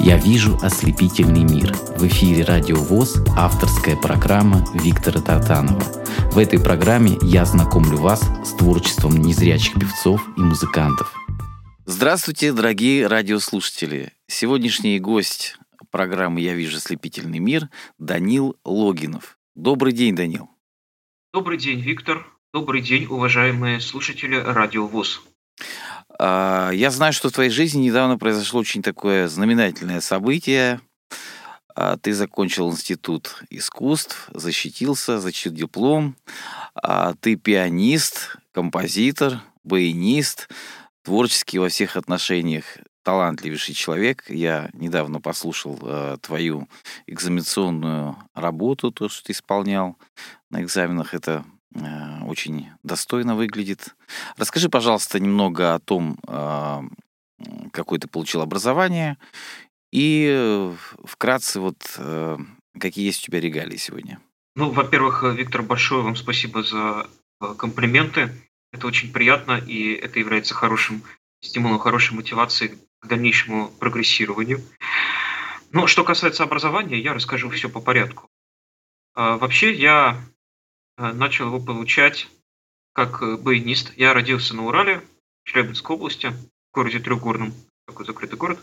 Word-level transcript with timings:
Я 0.00 0.16
вижу 0.16 0.56
ослепительный 0.62 1.42
мир. 1.42 1.74
В 1.96 2.06
эфире 2.06 2.44
Радио 2.44 2.76
ВОЗ 2.76 3.16
авторская 3.36 3.96
программа 3.96 4.64
Виктора 4.72 5.20
Татанова. 5.20 5.82
В 6.30 6.38
этой 6.38 6.62
программе 6.62 7.18
я 7.20 7.44
знакомлю 7.44 7.98
вас 7.98 8.22
с 8.44 8.52
творчеством 8.52 9.16
незрячих 9.16 9.74
певцов 9.74 10.22
и 10.36 10.40
музыкантов. 10.40 11.12
Здравствуйте, 11.84 12.52
дорогие 12.52 13.08
радиослушатели. 13.08 14.12
Сегодняшний 14.28 15.00
гость 15.00 15.56
программы 15.90 16.42
«Я 16.42 16.54
вижу 16.54 16.76
ослепительный 16.76 17.40
мир» 17.40 17.68
Данил 17.98 18.56
Логинов. 18.64 19.36
Добрый 19.56 19.92
день, 19.92 20.14
Данил. 20.14 20.48
Добрый 21.32 21.58
день, 21.58 21.80
Виктор. 21.80 22.24
Добрый 22.54 22.82
день, 22.82 23.06
уважаемые 23.06 23.80
слушатели 23.80 24.36
Радио 24.36 24.86
ВОЗ. 24.86 25.22
А, 26.18 26.70
я 26.72 26.90
знаю, 26.90 27.12
что 27.12 27.28
в 27.28 27.32
твоей 27.32 27.50
жизни 27.50 27.86
недавно 27.86 28.18
произошло 28.18 28.60
очень 28.60 28.82
такое 28.82 29.28
знаменательное 29.28 30.00
событие. 30.00 30.80
А, 31.74 31.96
ты 31.96 32.12
закончил 32.12 32.70
институт 32.70 33.42
искусств, 33.50 34.28
защитился, 34.34 35.20
защитил 35.20 35.52
диплом. 35.52 36.16
А, 36.74 37.14
ты 37.20 37.36
пианист, 37.36 38.36
композитор, 38.52 39.40
баянист, 39.62 40.48
творческий 41.02 41.60
во 41.60 41.68
всех 41.68 41.96
отношениях 41.96 42.64
талантливейший 43.04 43.74
человек. 43.74 44.24
Я 44.28 44.70
недавно 44.72 45.20
послушал 45.20 46.18
твою 46.20 46.68
экзаменационную 47.06 48.16
работу, 48.34 48.90
то, 48.90 49.08
что 49.08 49.24
ты 49.24 49.32
исполнял 49.32 49.96
на 50.50 50.62
экзаменах. 50.62 51.14
Это 51.14 51.46
очень 52.26 52.68
достойно 52.82 53.34
выглядит. 53.34 53.94
Расскажи, 54.36 54.68
пожалуйста, 54.68 55.20
немного 55.20 55.74
о 55.74 55.78
том, 55.78 56.18
а, 56.26 56.82
какое 57.72 57.98
ты 57.98 58.08
получил 58.08 58.40
образование, 58.40 59.16
и 59.92 60.74
вкратце 61.04 61.60
вот 61.60 61.76
э, 61.96 62.36
какие 62.78 63.06
есть 63.06 63.22
у 63.22 63.26
тебя 63.26 63.40
регалии 63.40 63.76
сегодня. 63.76 64.20
Ну, 64.54 64.70
во-первых, 64.70 65.22
Виктор, 65.22 65.62
большое 65.62 66.02
вам 66.02 66.14
спасибо 66.14 66.62
за 66.62 67.08
э, 67.40 67.54
комплименты. 67.56 68.30
Это 68.72 68.86
очень 68.86 69.12
приятно, 69.12 69.52
и 69.52 69.94
это 69.94 70.18
является 70.18 70.52
хорошим 70.52 71.02
стимулом, 71.40 71.78
хорошей 71.78 72.14
мотивацией 72.14 72.76
к 73.00 73.06
дальнейшему 73.06 73.70
прогрессированию. 73.78 74.60
Ну, 75.72 75.86
что 75.86 76.04
касается 76.04 76.42
образования, 76.42 77.00
я 77.00 77.14
расскажу 77.14 77.48
все 77.48 77.70
по 77.70 77.80
порядку. 77.80 78.28
А, 79.14 79.38
вообще, 79.38 79.72
я 79.72 80.20
Э, 80.98 81.12
начал 81.12 81.46
его 81.46 81.60
получать 81.60 82.28
как 82.98 83.22
э, 83.22 83.36
баянист. 83.36 83.92
Я 83.96 84.12
родился 84.12 84.56
на 84.56 84.66
Урале, 84.66 85.00
в 85.44 85.48
Челябинской 85.48 85.94
области, 85.94 86.26
в 86.26 86.74
городе 86.74 86.98
Трехгорном, 86.98 87.54
такой 87.86 88.04
закрытый 88.04 88.36
город. 88.36 88.58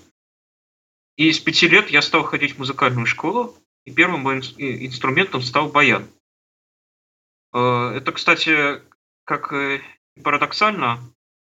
И 1.15 1.31
с 1.31 1.39
пяти 1.39 1.69
лет 1.69 1.89
я 1.89 2.01
стал 2.01 2.23
ходить 2.23 2.55
в 2.55 2.59
музыкальную 2.59 3.05
школу, 3.05 3.55
и 3.85 3.93
первым 3.93 4.23
моим 4.23 4.39
инструментом 4.39 5.41
стал 5.41 5.69
баян. 5.69 6.05
Э, 7.53 7.93
это, 7.95 8.11
кстати, 8.11 8.81
как 9.23 9.53
парадоксально, 10.21 10.99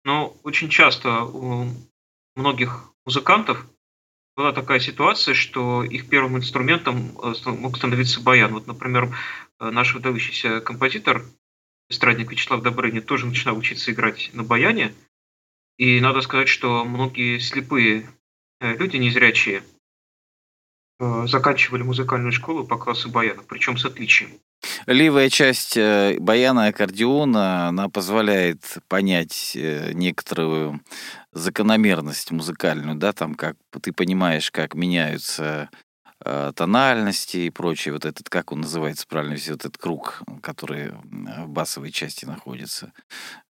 но 0.04 0.34
очень 0.42 0.70
часто 0.70 1.24
у 1.24 1.68
многих 2.36 2.90
музыкантов 3.04 3.66
была 4.34 4.52
такая 4.52 4.80
ситуация, 4.80 5.34
что 5.34 5.84
их 5.84 6.08
первым 6.08 6.38
инструментом 6.38 7.14
мог 7.44 7.76
становиться 7.76 8.22
баян. 8.22 8.54
Вот, 8.54 8.66
например, 8.66 9.14
Э, 9.60 9.70
наш 9.70 9.94
выдающийся 9.94 10.60
композитор, 10.60 11.24
эстрадник 11.88 12.30
Вячеслав 12.30 12.62
Добрынин, 12.62 13.02
тоже 13.02 13.26
начинал 13.26 13.56
учиться 13.56 13.92
играть 13.92 14.30
на 14.32 14.42
баяне. 14.42 14.94
И 15.76 16.00
надо 16.00 16.20
сказать, 16.20 16.48
что 16.48 16.84
многие 16.84 17.38
слепые 17.38 18.08
э, 18.60 18.76
люди, 18.76 18.96
незрячие, 18.96 19.62
э, 20.98 21.26
заканчивали 21.26 21.82
музыкальную 21.82 22.32
школу 22.32 22.66
по 22.66 22.76
классу 22.76 23.08
баяна, 23.08 23.42
причем 23.48 23.76
с 23.78 23.84
отличием. 23.84 24.30
Левая 24.86 25.30
часть 25.30 25.76
баяна 25.76 26.66
и 26.66 26.70
аккордеона, 26.70 27.68
она 27.68 27.88
позволяет 27.88 28.78
понять 28.88 29.52
некоторую 29.54 30.80
закономерность 31.30 32.32
музыкальную, 32.32 32.96
да, 32.96 33.12
там 33.12 33.36
как 33.36 33.56
ты 33.80 33.92
понимаешь, 33.92 34.50
как 34.50 34.74
меняются 34.74 35.68
Э, 35.70 35.87
тональности 36.54 37.38
и 37.38 37.50
прочее. 37.50 37.94
Вот 37.94 38.04
этот, 38.04 38.28
как 38.28 38.52
он 38.52 38.60
называется 38.60 39.06
правильно, 39.08 39.34
весь 39.34 39.48
вот 39.48 39.60
этот 39.60 39.78
круг, 39.78 40.22
который 40.42 40.90
в 40.90 41.48
басовой 41.48 41.90
части 41.90 42.24
находится. 42.24 42.92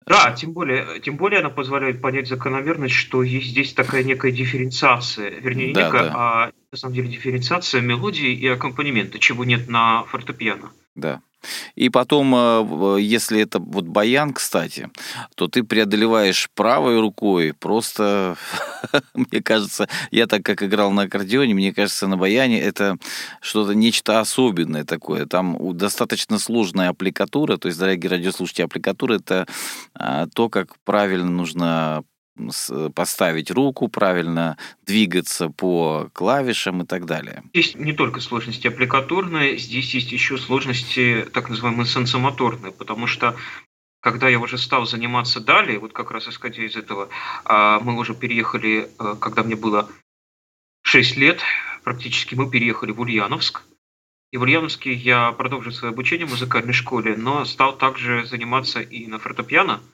Да, 0.06 0.32
тем 0.32 0.54
более, 0.54 1.02
тем 1.02 1.18
более 1.18 1.42
она 1.42 1.50
позволяет 1.50 2.02
понять 2.02 2.28
закономерность, 2.30 2.96
что 2.96 3.24
есть 3.24 3.48
здесь 3.48 3.74
такая 3.74 4.04
некая 4.04 4.32
дифференциация, 4.32 5.30
вернее, 5.32 5.74
да, 5.74 5.86
некая, 5.88 6.04
да. 6.04 6.14
а 6.16 6.52
на 6.72 6.78
самом 6.78 6.94
деле 6.96 7.10
дифференциация 7.10 7.82
мелодии 7.82 8.32
и 8.32 8.48
аккомпанемента, 8.48 9.20
чего 9.20 9.44
нет 9.44 9.68
на 9.68 10.04
фортепиано. 10.06 10.72
Да. 10.96 11.22
И 11.76 11.90
потом, 11.90 12.34
э, 12.36 12.98
если 13.02 13.42
это 13.42 13.60
вот 13.60 13.86
баян, 13.86 14.34
кстати, 14.34 14.90
то 15.36 15.48
ты 15.48 15.64
преодолеваешь 15.64 16.50
правой 16.56 17.00
рукой 17.00 17.54
просто, 17.54 18.36
мне 19.14 19.42
кажется, 19.42 19.88
я 20.12 20.28
так 20.28 20.44
как 20.44 20.64
играл 20.64 20.92
на 20.92 21.04
аккордеоне, 21.04 21.54
мне 21.54 21.74
кажется, 21.74 22.08
на 22.08 22.18
баяне 22.18 22.60
это 22.60 22.98
что-то, 23.42 23.74
нечто 23.74 24.20
особенное 24.20 24.84
такое. 24.84 25.26
Там 25.26 25.58
достаточно 25.78 26.40
сложная 26.40 26.90
аппликатура, 26.90 27.58
то 27.58 27.68
есть, 27.68 27.80
дорогие 27.80 28.10
радиослушатели, 28.10 28.66
аппликатура 28.66 29.16
это 29.16 29.46
а, 29.94 30.28
то, 30.28 30.50
как 30.50 30.76
правильно 30.84 31.30
нужно 31.30 32.04
поставить 32.94 33.52
руку, 33.52 33.88
правильно 33.88 34.58
двигаться 34.86 35.50
по 35.50 36.10
клавишам 36.14 36.84
и 36.84 36.86
так 36.86 37.06
далее. 37.06 37.44
Здесь 37.54 37.76
не 37.76 37.94
только 37.94 38.20
сложности 38.20 38.68
аппликатурные, 38.68 39.58
здесь 39.58 39.94
есть 39.94 40.12
еще 40.12 40.38
сложности 40.38 41.26
так 41.34 41.50
называемые 41.50 41.86
сенсомоторные, 41.86 42.72
потому 42.72 43.08
что 43.08 43.36
когда 44.00 44.30
я 44.30 44.40
уже 44.40 44.58
стал 44.58 44.86
заниматься 44.86 45.40
далее, 45.40 45.80
вот 45.80 45.92
как 45.92 46.12
раз 46.12 46.28
исходя 46.28 46.64
из 46.64 46.76
этого, 46.76 47.10
а, 47.44 47.80
мы 47.80 47.98
уже 47.98 48.14
переехали, 48.14 48.90
э, 49.00 49.16
когда 49.20 49.44
мне 49.44 49.56
было 49.56 49.90
6 50.84 51.18
лет, 51.18 51.42
практически 51.84 52.36
мы 52.36 52.50
переехали 52.50 52.92
в 52.92 53.02
Ульяновск. 53.02 53.64
И 54.32 54.38
в 54.38 54.44
Ульяновске 54.44 54.94
я 54.94 55.32
продолжил 55.32 55.72
свое 55.72 55.92
обучение 55.94 56.28
в 56.28 56.32
музыкальной 56.32 56.74
школе, 56.74 57.18
но 57.18 57.44
стал 57.46 57.78
также 57.78 58.26
заниматься 58.26 58.82
и 58.82 59.08
на 59.08 59.20
фортепиано– 59.20 59.82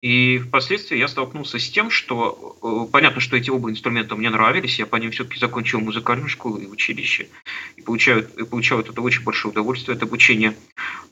и 0.00 0.38
впоследствии 0.38 0.96
я 0.96 1.08
столкнулся 1.08 1.58
с 1.58 1.68
тем, 1.70 1.90
что 1.90 2.56
э, 2.62 2.92
понятно, 2.92 3.20
что 3.20 3.36
эти 3.36 3.50
оба 3.50 3.68
инструмента 3.68 4.14
мне 4.14 4.30
нравились, 4.30 4.78
я 4.78 4.86
по 4.86 4.94
ним 4.94 5.10
все-таки 5.10 5.40
закончил 5.40 5.80
музыкальную 5.80 6.28
школу 6.28 6.58
и 6.58 6.66
училище, 6.66 7.28
и 7.74 7.82
получаю, 7.82 8.28
и 8.38 8.44
получаю 8.44 8.82
это 8.82 9.00
очень 9.00 9.24
большое 9.24 9.50
удовольствие 9.50 9.96
от 9.96 10.02
обучения. 10.04 10.56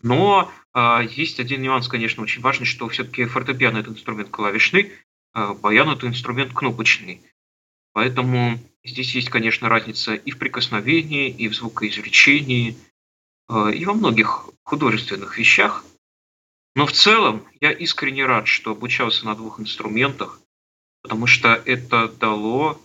Но 0.02 0.52
э, 0.72 1.00
есть 1.10 1.40
один 1.40 1.62
нюанс, 1.62 1.88
конечно, 1.88 2.22
очень 2.22 2.42
важный, 2.42 2.64
что 2.64 2.88
все-таки 2.88 3.24
фортепиано 3.24 3.78
это 3.78 3.90
инструмент 3.90 4.28
клавишный, 4.28 4.92
э, 5.34 5.54
баян 5.54 5.90
это 5.90 6.06
инструмент 6.06 6.52
кнопочный. 6.52 7.20
Поэтому 7.92 8.60
здесь 8.84 9.16
есть, 9.16 9.30
конечно, 9.30 9.68
разница 9.68 10.14
и 10.14 10.30
в 10.30 10.38
прикосновении, 10.38 11.28
и 11.28 11.48
в 11.48 11.56
звукоизвлечении, 11.56 12.76
э, 13.48 13.72
и 13.74 13.84
во 13.84 13.94
многих 13.94 14.48
художественных 14.62 15.38
вещах– 15.38 15.84
но 16.76 16.86
в 16.86 16.92
целом 16.92 17.42
я 17.60 17.72
искренне 17.72 18.26
рад, 18.26 18.46
что 18.46 18.72
обучался 18.72 19.24
на 19.24 19.34
двух 19.34 19.58
инструментах, 19.58 20.40
потому 21.02 21.26
что 21.26 21.54
это 21.64 22.08
дало 22.08 22.78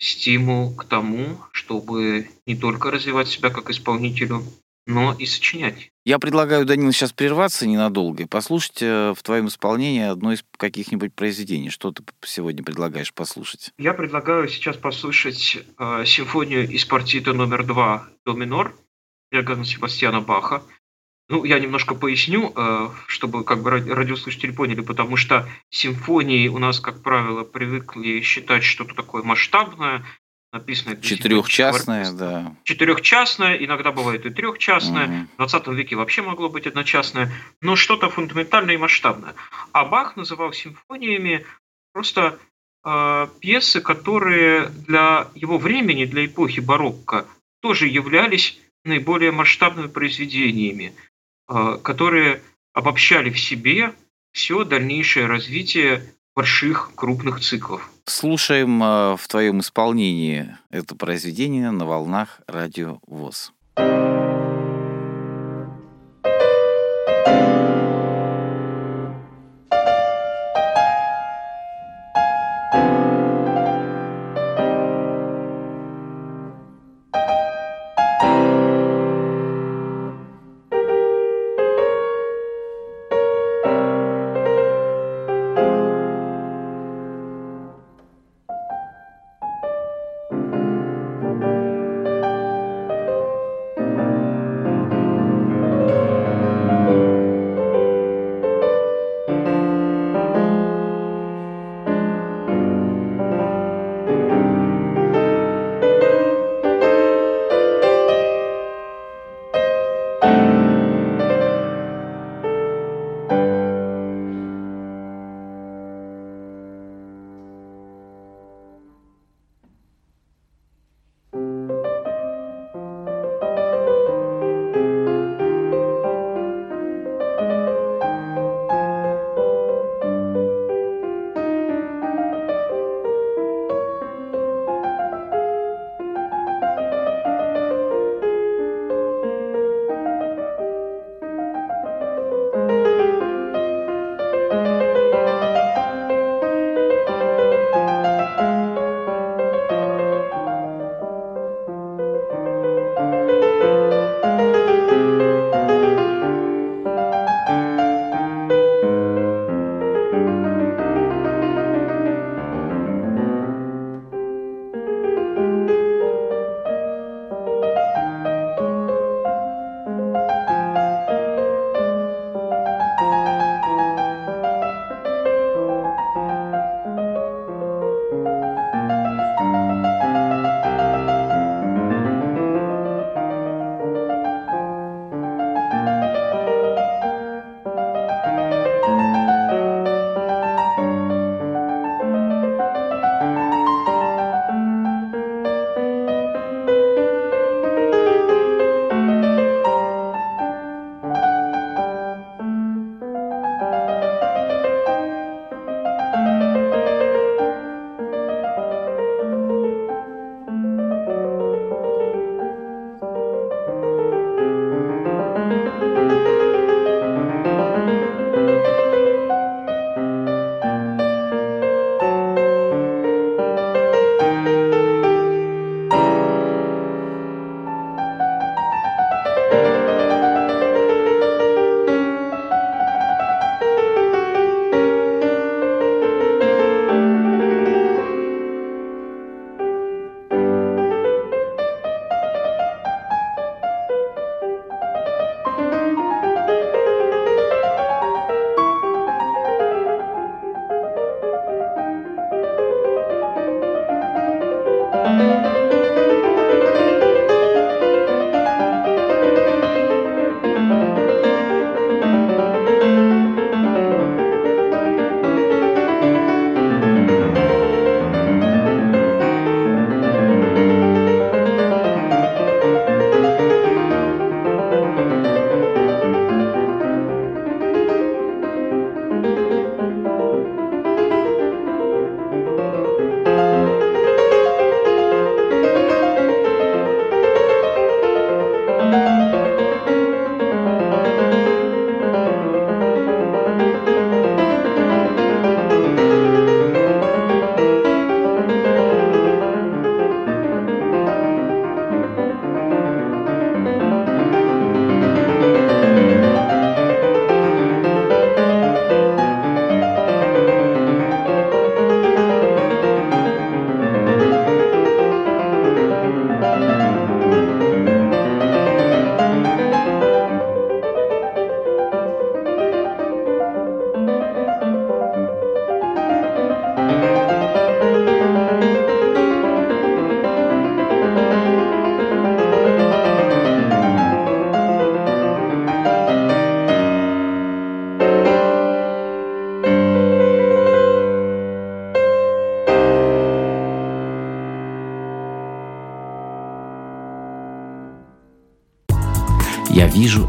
стимул 0.00 0.74
к 0.74 0.84
тому, 0.84 1.38
чтобы 1.52 2.30
не 2.46 2.56
только 2.56 2.90
развивать 2.90 3.28
себя 3.28 3.50
как 3.50 3.68
исполнителю, 3.68 4.42
но 4.86 5.12
и 5.12 5.26
сочинять. 5.26 5.90
Я 6.06 6.18
предлагаю, 6.18 6.64
Данил, 6.64 6.90
сейчас 6.92 7.12
прерваться 7.12 7.66
ненадолго 7.66 8.22
и 8.22 8.26
послушать 8.26 8.80
э, 8.80 9.12
в 9.14 9.22
твоем 9.22 9.48
исполнении 9.48 10.04
одно 10.04 10.32
из 10.32 10.42
каких-нибудь 10.56 11.12
произведений. 11.12 11.68
Что 11.68 11.92
ты 11.92 12.02
сегодня 12.24 12.64
предлагаешь 12.64 13.12
послушать? 13.12 13.72
Я 13.76 13.92
предлагаю 13.92 14.48
сейчас 14.48 14.78
послушать 14.78 15.58
э, 15.78 16.04
симфонию 16.06 16.66
из 16.66 16.86
партита 16.86 17.34
номер 17.34 17.66
два 17.66 18.08
до 18.24 18.32
минор 18.32 18.74
Иоганна 19.30 19.66
Себастьяна 19.66 20.22
Баха. 20.22 20.62
Ну, 21.28 21.44
я 21.44 21.58
немножко 21.58 21.94
поясню, 21.94 22.52
э, 22.56 22.88
чтобы 23.06 23.44
как 23.44 23.62
бы 23.62 23.70
радиослушатели 23.70 24.50
поняли, 24.50 24.80
потому 24.80 25.16
что 25.16 25.46
симфонии 25.68 26.48
у 26.48 26.58
нас, 26.58 26.80
как 26.80 27.02
правило, 27.02 27.44
привыкли 27.44 28.22
считать 28.22 28.64
что-то 28.64 28.94
такое 28.94 29.22
масштабное, 29.22 30.06
написанное... 30.54 30.96
Четырехчастное, 30.96 32.12
да. 32.12 32.56
Четырехчастное, 32.64 33.56
иногда 33.56 33.92
бывает 33.92 34.24
и 34.24 34.30
трехчастное. 34.30 35.06
Угу. 35.06 35.28
В 35.34 35.36
20 35.50 35.66
веке 35.68 35.96
вообще 35.96 36.22
могло 36.22 36.48
быть 36.48 36.66
одночастное, 36.66 37.30
но 37.60 37.76
что-то 37.76 38.08
фундаментальное 38.08 38.76
и 38.76 38.78
масштабное. 38.78 39.34
А 39.72 39.84
Бах 39.84 40.16
называл 40.16 40.54
симфониями 40.54 41.44
просто 41.92 42.38
э, 42.86 43.28
пьесы, 43.40 43.82
которые 43.82 44.68
для 44.68 45.28
его 45.34 45.58
времени, 45.58 46.06
для 46.06 46.24
эпохи 46.24 46.60
барокко, 46.60 47.26
тоже 47.60 47.86
являлись 47.86 48.58
наиболее 48.84 49.30
масштабными 49.30 49.88
произведениями– 49.88 50.94
которые 51.82 52.42
обобщали 52.74 53.30
в 53.30 53.40
себе 53.40 53.92
все 54.32 54.64
дальнейшее 54.64 55.26
развитие 55.26 56.02
больших, 56.36 56.92
крупных 56.94 57.40
циклов. 57.40 57.90
Слушаем 58.04 58.82
э, 58.82 59.16
в 59.16 59.26
твоем 59.26 59.60
исполнении 59.60 60.56
это 60.70 60.94
произведение 60.94 61.70
на 61.72 61.84
волнах 61.84 62.40
радио 62.46 63.00
ВОЗ. 63.06 63.52
Я 63.76 63.84
вижу 63.84 64.17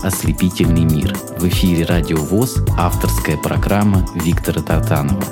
ослепительный 0.04 0.86
мир. 0.86 1.14
В 1.38 1.48
эфире 1.48 1.86
Радио 1.86 2.18
ВОЗ 2.18 2.64
авторская 2.78 3.38
программа 3.38 4.06
Виктора 4.16 4.62
Татанова. 4.62 5.24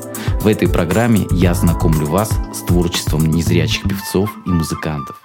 В 0.42 0.48
этой 0.48 0.70
программе 0.70 1.28
я 1.32 1.54
знакомлю 1.54 2.08
вас 2.08 2.30
с 2.54 2.62
творчеством 2.64 3.26
незрячих 3.26 3.84
певцов 3.84 4.30
и 4.46 4.50
музыкантов. 4.50 5.22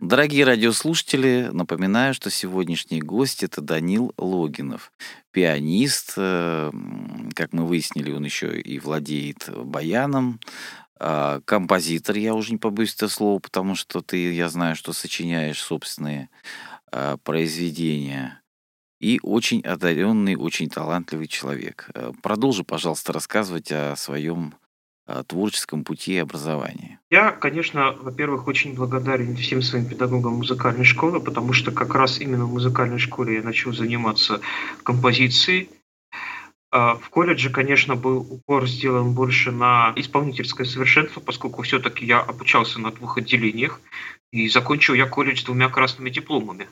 Дорогие 0.00 0.44
радиослушатели, 0.44 1.50
напоминаю, 1.52 2.14
что 2.14 2.30
сегодняшний 2.30 3.00
гость– 3.00 3.42
это 3.44 3.60
Данил 3.60 4.12
Логинов, 4.16 4.92
пианист, 5.30 6.14
э, 6.16 6.70
как 7.34 7.52
мы 7.52 7.66
выяснили, 7.66 8.10
он 8.10 8.24
еще 8.24 8.58
и 8.58 8.78
владеет 8.78 9.50
баяном, 9.56 10.40
а, 11.02 11.40
композитор, 11.46 12.16
я 12.16 12.34
уже 12.34 12.52
не 12.52 12.58
побоюсь 12.58 12.94
этого 12.94 13.08
слова, 13.08 13.38
потому 13.38 13.74
что 13.74 14.02
ты, 14.02 14.34
я 14.34 14.50
знаю, 14.50 14.76
что 14.76 14.92
сочиняешь 14.92 15.58
собственные 15.58 16.28
а, 16.92 17.16
произведения, 17.18 18.42
и 19.00 19.18
очень 19.22 19.62
одаренный, 19.62 20.36
очень 20.36 20.68
талантливый 20.68 21.26
человек. 21.26 21.88
Э, 21.94 22.12
продолжи, 22.22 22.64
пожалуйста, 22.64 23.12
рассказывать 23.12 23.72
о 23.72 23.96
своем 23.96 24.54
Э, 25.12 25.24
творческом 25.26 25.82
пути 25.82 26.18
образования? 26.18 27.00
Я, 27.10 27.32
конечно, 27.32 27.96
во-первых, 28.00 28.46
очень 28.46 28.74
благодарен 28.74 29.34
всем 29.34 29.60
своим 29.60 29.86
педагогам 29.86 30.34
музыкальной 30.34 30.84
школы, 30.84 31.20
потому 31.20 31.52
что 31.52 31.72
как 31.72 31.94
раз 31.94 32.20
именно 32.20 32.44
в 32.44 32.52
музыкальной 32.52 33.00
школе 33.00 33.34
я 33.34 33.42
начал 33.42 33.72
заниматься 33.72 34.40
композицией. 34.84 35.68
А 36.70 36.94
в 36.94 37.10
колледже, 37.10 37.50
конечно, 37.50 37.96
был 37.96 38.18
упор 38.18 38.68
сделан 38.68 39.12
больше 39.12 39.50
на 39.50 39.92
исполнительское 39.96 40.64
совершенство, 40.64 41.18
поскольку 41.18 41.62
все-таки 41.62 42.06
я 42.06 42.20
обучался 42.20 42.78
на 42.78 42.92
двух 42.92 43.18
отделениях, 43.18 43.80
и 44.32 44.48
закончил 44.48 44.94
я 44.94 45.06
колледж 45.06 45.44
двумя 45.44 45.68
красными 45.68 46.10
дипломами. 46.10 46.68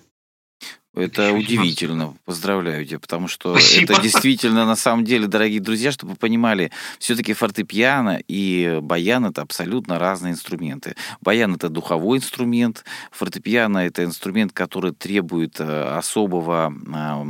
Это 0.94 1.32
удивительно. 1.32 2.16
Поздравляю 2.24 2.84
тебя, 2.84 2.98
потому 2.98 3.28
что 3.28 3.52
Спасибо. 3.52 3.92
это 3.92 4.02
действительно, 4.02 4.66
на 4.66 4.74
самом 4.74 5.04
деле, 5.04 5.28
дорогие 5.28 5.60
друзья, 5.60 5.92
чтобы 5.92 6.12
вы 6.12 6.18
понимали, 6.18 6.72
все-таки 6.98 7.34
фортепиано 7.34 8.20
и 8.26 8.80
баян 8.82 9.26
это 9.26 9.42
абсолютно 9.42 9.98
разные 10.00 10.32
инструменты. 10.32 10.96
Баян 11.20 11.54
это 11.54 11.68
духовой 11.68 12.18
инструмент, 12.18 12.84
фортепиано 13.12 13.78
это 13.78 14.02
инструмент, 14.02 14.52
который 14.52 14.92
требует 14.92 15.60
э, 15.60 15.96
особого 15.96 16.74
а, 16.92 17.24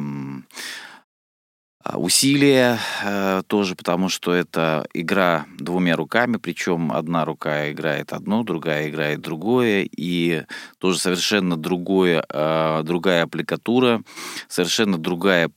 усилия 1.94 2.78
э, 3.04 3.42
тоже, 3.46 3.74
потому 3.74 4.08
что 4.08 4.32
это 4.32 4.86
игра 4.92 5.46
двумя 5.58 5.96
руками, 5.96 6.36
причем 6.36 6.92
одна 6.92 7.24
рука 7.24 7.70
играет 7.70 8.12
одно, 8.12 8.42
другая 8.42 8.88
играет 8.88 9.20
другое, 9.20 9.88
и 9.90 10.44
тоже 10.78 10.98
совершенно 10.98 11.56
другое, 11.56 12.24
э, 12.28 12.82
другая 12.84 13.24
аппликатура, 13.24 14.02
совершенно 14.48 14.98
другая 14.98 15.50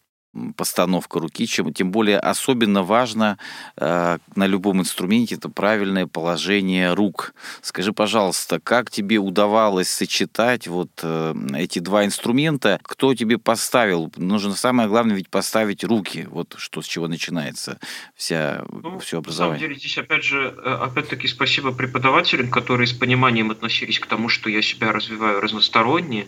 постановка 0.56 1.20
руки, 1.20 1.46
чем, 1.46 1.74
тем 1.74 1.92
более 1.92 2.20
особенно 2.20 2.84
важно 2.84 3.38
э, 3.78 4.18
на 4.36 4.48
любом 4.48 4.80
инструменте 4.80 5.36
это 5.36 5.50
правильное 5.50 6.08
положение 6.08 6.94
рук. 6.94 7.34
Скажи, 7.62 7.92
пожалуйста, 7.92 8.60
как 8.60 8.90
тебе 8.90 9.18
удавалось 9.18 9.90
сочетать 9.90 10.68
вот 10.68 10.90
э, 11.04 11.36
эти 11.56 11.80
два 11.80 12.06
инструмента? 12.06 12.80
Кто 12.84 13.14
тебе 13.14 13.38
поставил? 13.38 14.12
Нужно 14.16 14.54
самое 14.54 14.88
главное 14.88 15.16
ведь 15.16 15.30
поставить 15.30 15.84
руки. 15.84 16.28
Вот 16.30 16.56
что 16.58 16.82
с 16.82 16.86
чего 16.86 17.08
начинается 17.08 17.80
вся 18.16 18.64
ну, 18.70 19.00
все 19.00 19.18
образование. 19.18 19.56
На 19.56 19.60
самом 19.60 19.70
деле 19.70 19.80
здесь 19.80 19.98
опять 19.98 20.24
же, 20.24 20.56
э, 20.64 20.74
опять-таки 20.74 21.28
спасибо 21.28 21.72
преподавателям, 21.74 22.50
которые 22.50 22.88
с 22.88 22.94
пониманием 22.94 23.52
относились 23.52 24.00
к 24.00 24.06
тому, 24.06 24.30
что 24.30 24.50
я 24.50 24.62
себя 24.62 24.92
развиваю 24.92 25.42
разносторонне, 25.42 26.28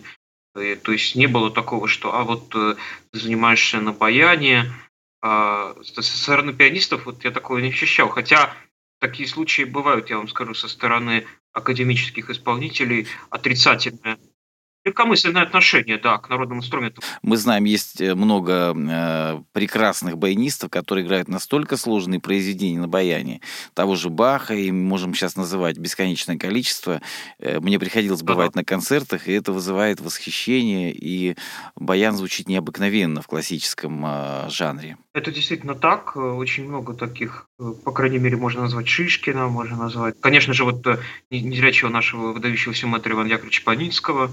и, 0.56 0.76
то 0.76 0.92
есть 0.92 1.16
не 1.16 1.26
было 1.26 1.50
такого, 1.50 1.88
что 1.88 2.14
а 2.14 2.22
вот 2.24 2.54
э, 2.54 2.76
ты 3.10 3.18
занимаешься 3.18 3.80
на 3.80 3.92
баяне, 3.92 4.72
а, 5.20 5.74
со 5.82 6.02
стороны 6.02 6.52
пианистов 6.52 7.06
вот 7.06 7.24
я 7.24 7.30
такого 7.30 7.58
не 7.58 7.68
ощущал. 7.68 8.08
Хотя 8.08 8.54
такие 9.00 9.28
случаи 9.28 9.62
бывают, 9.62 10.10
я 10.10 10.18
вам 10.18 10.28
скажу, 10.28 10.54
со 10.54 10.68
стороны 10.68 11.26
академических 11.52 12.30
исполнителей 12.30 13.06
отрицательные. 13.30 14.18
Легкомысленное 14.84 15.42
отношение, 15.42 15.96
да, 15.96 16.18
к 16.18 16.28
народным 16.28 16.58
инструментам. 16.58 17.02
Мы 17.22 17.38
знаем, 17.38 17.64
есть 17.64 18.02
э, 18.02 18.14
много 18.14 18.74
э, 18.76 19.42
прекрасных 19.52 20.18
баянистов, 20.18 20.70
которые 20.70 21.06
играют 21.06 21.26
настолько 21.26 21.78
сложные 21.78 22.20
произведения 22.20 22.78
на 22.78 22.86
баяне. 22.86 23.40
Того 23.72 23.94
же 23.94 24.10
Баха, 24.10 24.54
и 24.54 24.70
можем 24.70 25.14
сейчас 25.14 25.36
называть 25.36 25.78
бесконечное 25.78 26.36
количество. 26.36 27.00
Э, 27.38 27.60
мне 27.60 27.78
приходилось 27.78 28.22
бывать 28.22 28.50
ага. 28.50 28.58
на 28.58 28.64
концертах, 28.64 29.26
и 29.26 29.32
это 29.32 29.52
вызывает 29.52 30.00
восхищение, 30.02 30.92
и 30.92 31.34
баян 31.76 32.14
звучит 32.14 32.46
необыкновенно 32.46 33.22
в 33.22 33.26
классическом 33.26 34.04
э, 34.04 34.50
жанре. 34.50 34.98
Это 35.14 35.32
действительно 35.32 35.74
так. 35.74 36.12
Э, 36.14 36.20
очень 36.20 36.68
много 36.68 36.92
таких, 36.92 37.46
по 37.56 37.92
крайней 37.92 38.18
мере, 38.18 38.36
можно 38.36 38.60
назвать 38.60 38.88
Шишкина, 38.88 39.48
можно 39.48 39.78
назвать, 39.78 40.20
конечно 40.20 40.52
же, 40.52 40.64
вот 40.64 40.86
незрячего 41.30 41.88
нашего 41.88 42.32
выдающегося 42.32 42.86
мэтра 42.86 43.14
Ивана 43.14 43.28
Яковлевича 43.28 43.64
Паницкого, 43.64 44.30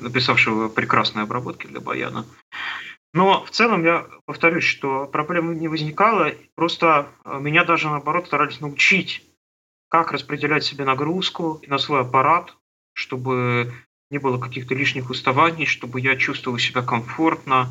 написавшего 0.00 0.68
прекрасные 0.68 1.24
обработки 1.24 1.66
для 1.66 1.80
баяна. 1.80 2.24
Но 3.14 3.44
в 3.44 3.50
целом 3.50 3.84
я 3.84 4.06
повторюсь, 4.26 4.64
что 4.64 5.06
проблемы 5.06 5.54
не 5.54 5.68
возникало, 5.68 6.32
просто 6.56 7.06
э, 7.24 7.38
меня 7.38 7.64
даже 7.64 7.88
наоборот 7.88 8.26
старались 8.26 8.60
научить, 8.60 9.22
как 9.88 10.10
распределять 10.10 10.64
себе 10.64 10.84
нагрузку 10.84 11.62
на 11.68 11.78
свой 11.78 12.00
аппарат, 12.00 12.56
чтобы 12.92 13.72
не 14.10 14.18
было 14.18 14.38
каких-то 14.38 14.74
лишних 14.74 15.10
уставаний, 15.10 15.64
чтобы 15.64 16.00
я 16.00 16.16
чувствовал 16.16 16.58
себя 16.58 16.82
комфортно, 16.82 17.68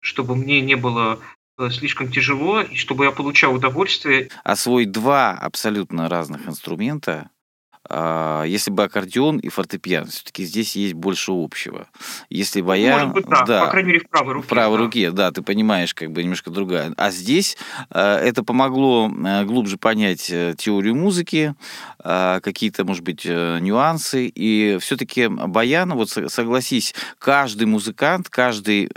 чтобы 0.00 0.36
мне 0.36 0.60
не 0.60 0.76
было 0.76 1.18
э, 1.58 1.68
слишком 1.70 2.08
тяжело, 2.12 2.60
и 2.60 2.76
чтобы 2.76 3.06
я 3.06 3.10
получал 3.10 3.54
удовольствие. 3.54 4.30
Освоить 4.44 4.92
два 4.92 5.32
абсолютно 5.32 6.08
разных 6.08 6.46
инструмента 6.46 7.12
а, 7.12 7.35
если 7.90 8.70
бы 8.70 8.84
аккордеон 8.84 9.38
и 9.38 9.48
фортепиано, 9.48 10.06
все-таки 10.06 10.44
здесь 10.44 10.76
есть 10.76 10.94
больше 10.94 11.32
общего. 11.32 11.88
Если 12.30 12.60
баян... 12.60 13.08
Может 13.08 13.14
быть, 13.14 13.26
да. 13.26 13.44
да. 13.44 13.64
По 13.64 13.70
крайней 13.70 13.88
мере, 13.88 14.00
в 14.00 14.08
правой 14.08 14.34
руке. 14.34 14.46
В 14.46 14.48
правой 14.48 14.78
да. 14.78 14.84
руке, 14.84 15.10
да, 15.10 15.30
ты 15.30 15.42
понимаешь, 15.42 15.94
как 15.94 16.12
бы 16.12 16.22
немножко 16.22 16.50
другая. 16.50 16.92
А 16.96 17.10
здесь 17.10 17.56
э, 17.90 18.00
это 18.00 18.42
помогло 18.42 19.10
э, 19.10 19.44
глубже 19.44 19.76
понять 19.76 20.30
э, 20.30 20.54
теорию 20.56 20.94
музыки, 20.94 21.54
какие-то, 22.02 22.84
может 22.84 23.02
быть, 23.02 23.24
нюансы. 23.24 24.30
И 24.32 24.78
все-таки 24.80 25.26
баян, 25.26 25.92
вот 25.94 26.10
согласись, 26.10 26.94
каждый 27.18 27.66
музыкант, 27.66 28.28
каждый... 28.28 28.88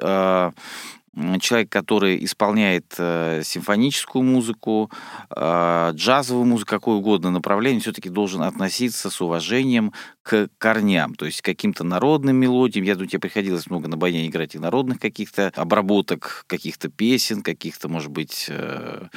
Человек, 1.39 1.69
который 1.69 2.23
исполняет 2.23 2.95
э, 2.97 3.41
симфоническую 3.43 4.23
музыку, 4.23 4.91
э, 5.35 5.91
джазовую 5.93 6.45
музыку, 6.45 6.69
какое 6.69 6.95
угодно 6.95 7.31
направление, 7.31 7.81
все-таки 7.81 8.09
должен 8.09 8.43
относиться 8.43 9.09
с 9.09 9.21
уважением 9.21 9.93
к 10.29 10.47
корням, 10.59 11.15
то 11.15 11.25
есть 11.25 11.41
к 11.41 11.45
каким-то 11.45 11.83
народным 11.83 12.35
мелодиям. 12.35 12.85
Я 12.85 12.93
думаю, 12.93 13.09
тебе 13.09 13.19
приходилось 13.19 13.67
много 13.67 13.87
на 13.87 13.97
баяне 13.97 14.27
играть 14.27 14.53
и 14.53 14.59
народных 14.59 14.99
каких-то 14.99 15.51
обработок, 15.55 16.43
каких-то 16.45 16.87
песен, 16.87 17.41
каких-то, 17.41 17.89
может 17.89 18.11
быть, 18.11 18.45
э, 18.47 19.07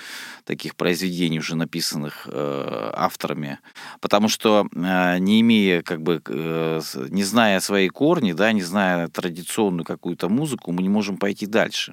таких 0.45 0.75
произведений, 0.75 1.39
уже 1.39 1.55
написанных 1.55 2.27
э, 2.33 2.93
авторами. 2.95 3.59
Потому 4.01 4.29
что 4.29 4.67
э, 4.75 5.19
не 5.19 5.43
имея, 5.43 5.83
как 5.83 6.01
бы, 6.01 6.23
э, 6.27 6.81
не 7.11 7.25
зная 7.25 7.61
свои 7.61 7.91
корни, 7.91 8.33
да, 8.33 8.51
не 8.53 8.63
зная 8.63 9.09
традиционную 9.09 9.85
какую-то 9.85 10.31
музыку, 10.31 10.73
мы 10.73 10.81
не 10.81 10.89
можем 10.89 11.19
пойти 11.19 11.45
дальше. 11.45 11.93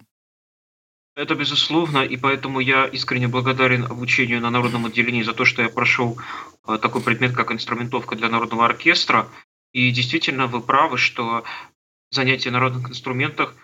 Это 1.16 1.36
безусловно, 1.36 2.00
и 2.06 2.16
поэтому 2.18 2.60
я 2.60 2.86
искренне 2.86 3.28
благодарен 3.28 3.86
обучению 3.86 4.42
на 4.42 4.50
народном 4.50 4.86
отделении 4.86 5.24
за 5.24 5.34
то, 5.34 5.44
что 5.44 5.62
я 5.62 5.70
прошел 5.70 6.18
э, 6.68 6.78
такой 6.82 7.02
предмет, 7.02 7.36
как 7.36 7.52
инструментовка 7.52 8.16
для 8.16 8.30
народного 8.30 8.66
оркестра. 8.66 9.30
И 9.74 9.92
действительно, 9.92 10.48
вы 10.48 10.62
правы, 10.62 10.98
что 10.98 11.44
занятие 12.10 12.52
на 12.52 12.60
народных 12.60 12.90
инструментах 12.90 13.56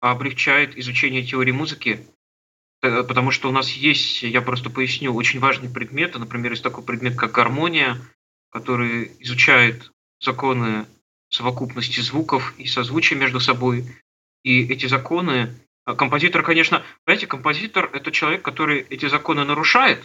облегчает 0.00 0.76
изучение 0.78 1.24
теории 1.24 1.52
музыки, 1.52 2.06
э, 2.82 3.02
потому 3.02 3.30
что 3.30 3.48
у 3.48 3.52
нас 3.52 3.70
есть, 3.70 4.22
я 4.22 4.40
просто 4.40 4.70
поясню, 4.70 5.14
очень 5.14 5.40
важные 5.40 5.70
предметы. 5.70 6.18
Например, 6.18 6.52
есть 6.52 6.62
такой 6.62 6.84
предмет, 6.84 7.16
как 7.16 7.32
гармония, 7.32 8.00
который 8.50 9.12
изучает 9.20 9.90
законы 10.20 10.86
совокупности 11.28 12.00
звуков 12.00 12.54
и 12.58 12.66
созвучия 12.66 13.18
между 13.18 13.40
собой. 13.40 13.84
И 14.44 14.62
эти 14.68 14.86
законы 14.86 15.54
композитор, 15.94 16.42
конечно, 16.42 16.84
знаете, 17.04 17.26
композитор– 17.26 17.90
это 17.92 18.10
человек, 18.10 18.42
который 18.42 18.80
эти 18.80 19.06
законы 19.08 19.44
нарушает, 19.44 20.02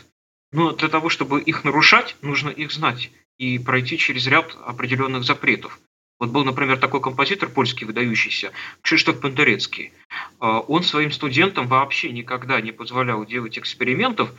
но 0.52 0.74
для 0.74 0.90
того, 0.90 1.10
чтобы 1.10 1.42
их 1.42 1.64
нарушать, 1.64 2.16
нужно 2.22 2.50
их 2.50 2.72
знать 2.72 3.12
и 3.38 3.58
пройти 3.58 3.98
через 3.98 4.28
ряд 4.28 4.56
определенных 4.66 5.24
запретов. 5.24 5.80
Вот 6.20 6.30
был, 6.30 6.46
например, 6.46 6.78
такой 6.78 7.02
композитор 7.02 7.50
польский 7.50 7.88
выдающийся, 7.88 8.52
Кшиштоф 8.84 9.20
Пендерецкий. 9.20 9.92
А, 10.40 10.60
он 10.60 10.84
своим 10.84 11.12
студентам 11.12 11.68
вообще 11.68 12.12
никогда 12.12 12.62
не 12.62 12.72
позволял 12.72 13.26
делать 13.26 13.58
экспериментов 13.58 14.30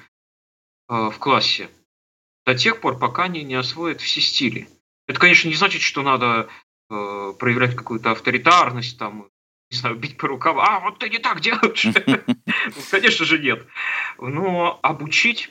а, 0.86 1.10
в 1.10 1.18
классе 1.18 1.68
до 2.46 2.54
тех 2.54 2.80
пор, 2.80 2.98
пока 2.98 3.24
они 3.24 3.42
не 3.42 3.56
освоят 3.56 4.00
все 4.00 4.20
стили. 4.20 4.68
Это, 5.08 5.18
конечно, 5.18 5.48
не 5.48 5.54
значит, 5.54 5.82
что 5.82 6.02
надо 6.02 6.48
проявлять 6.88 7.74
какую-то 7.74 8.10
авторитарность, 8.10 8.98
там, 8.98 9.28
не 9.72 9.78
знаю, 9.78 9.96
бить 9.96 10.18
по 10.18 10.28
рукам, 10.28 10.58
а 10.60 10.80
вот 10.80 10.98
ты 10.98 11.08
не 11.08 11.18
так 11.18 11.40
делаешь. 11.40 11.86
Ну, 12.64 12.82
конечно 12.90 13.24
же 13.24 13.38
нет. 13.38 13.66
Но 14.18 14.78
обучить 14.82 15.50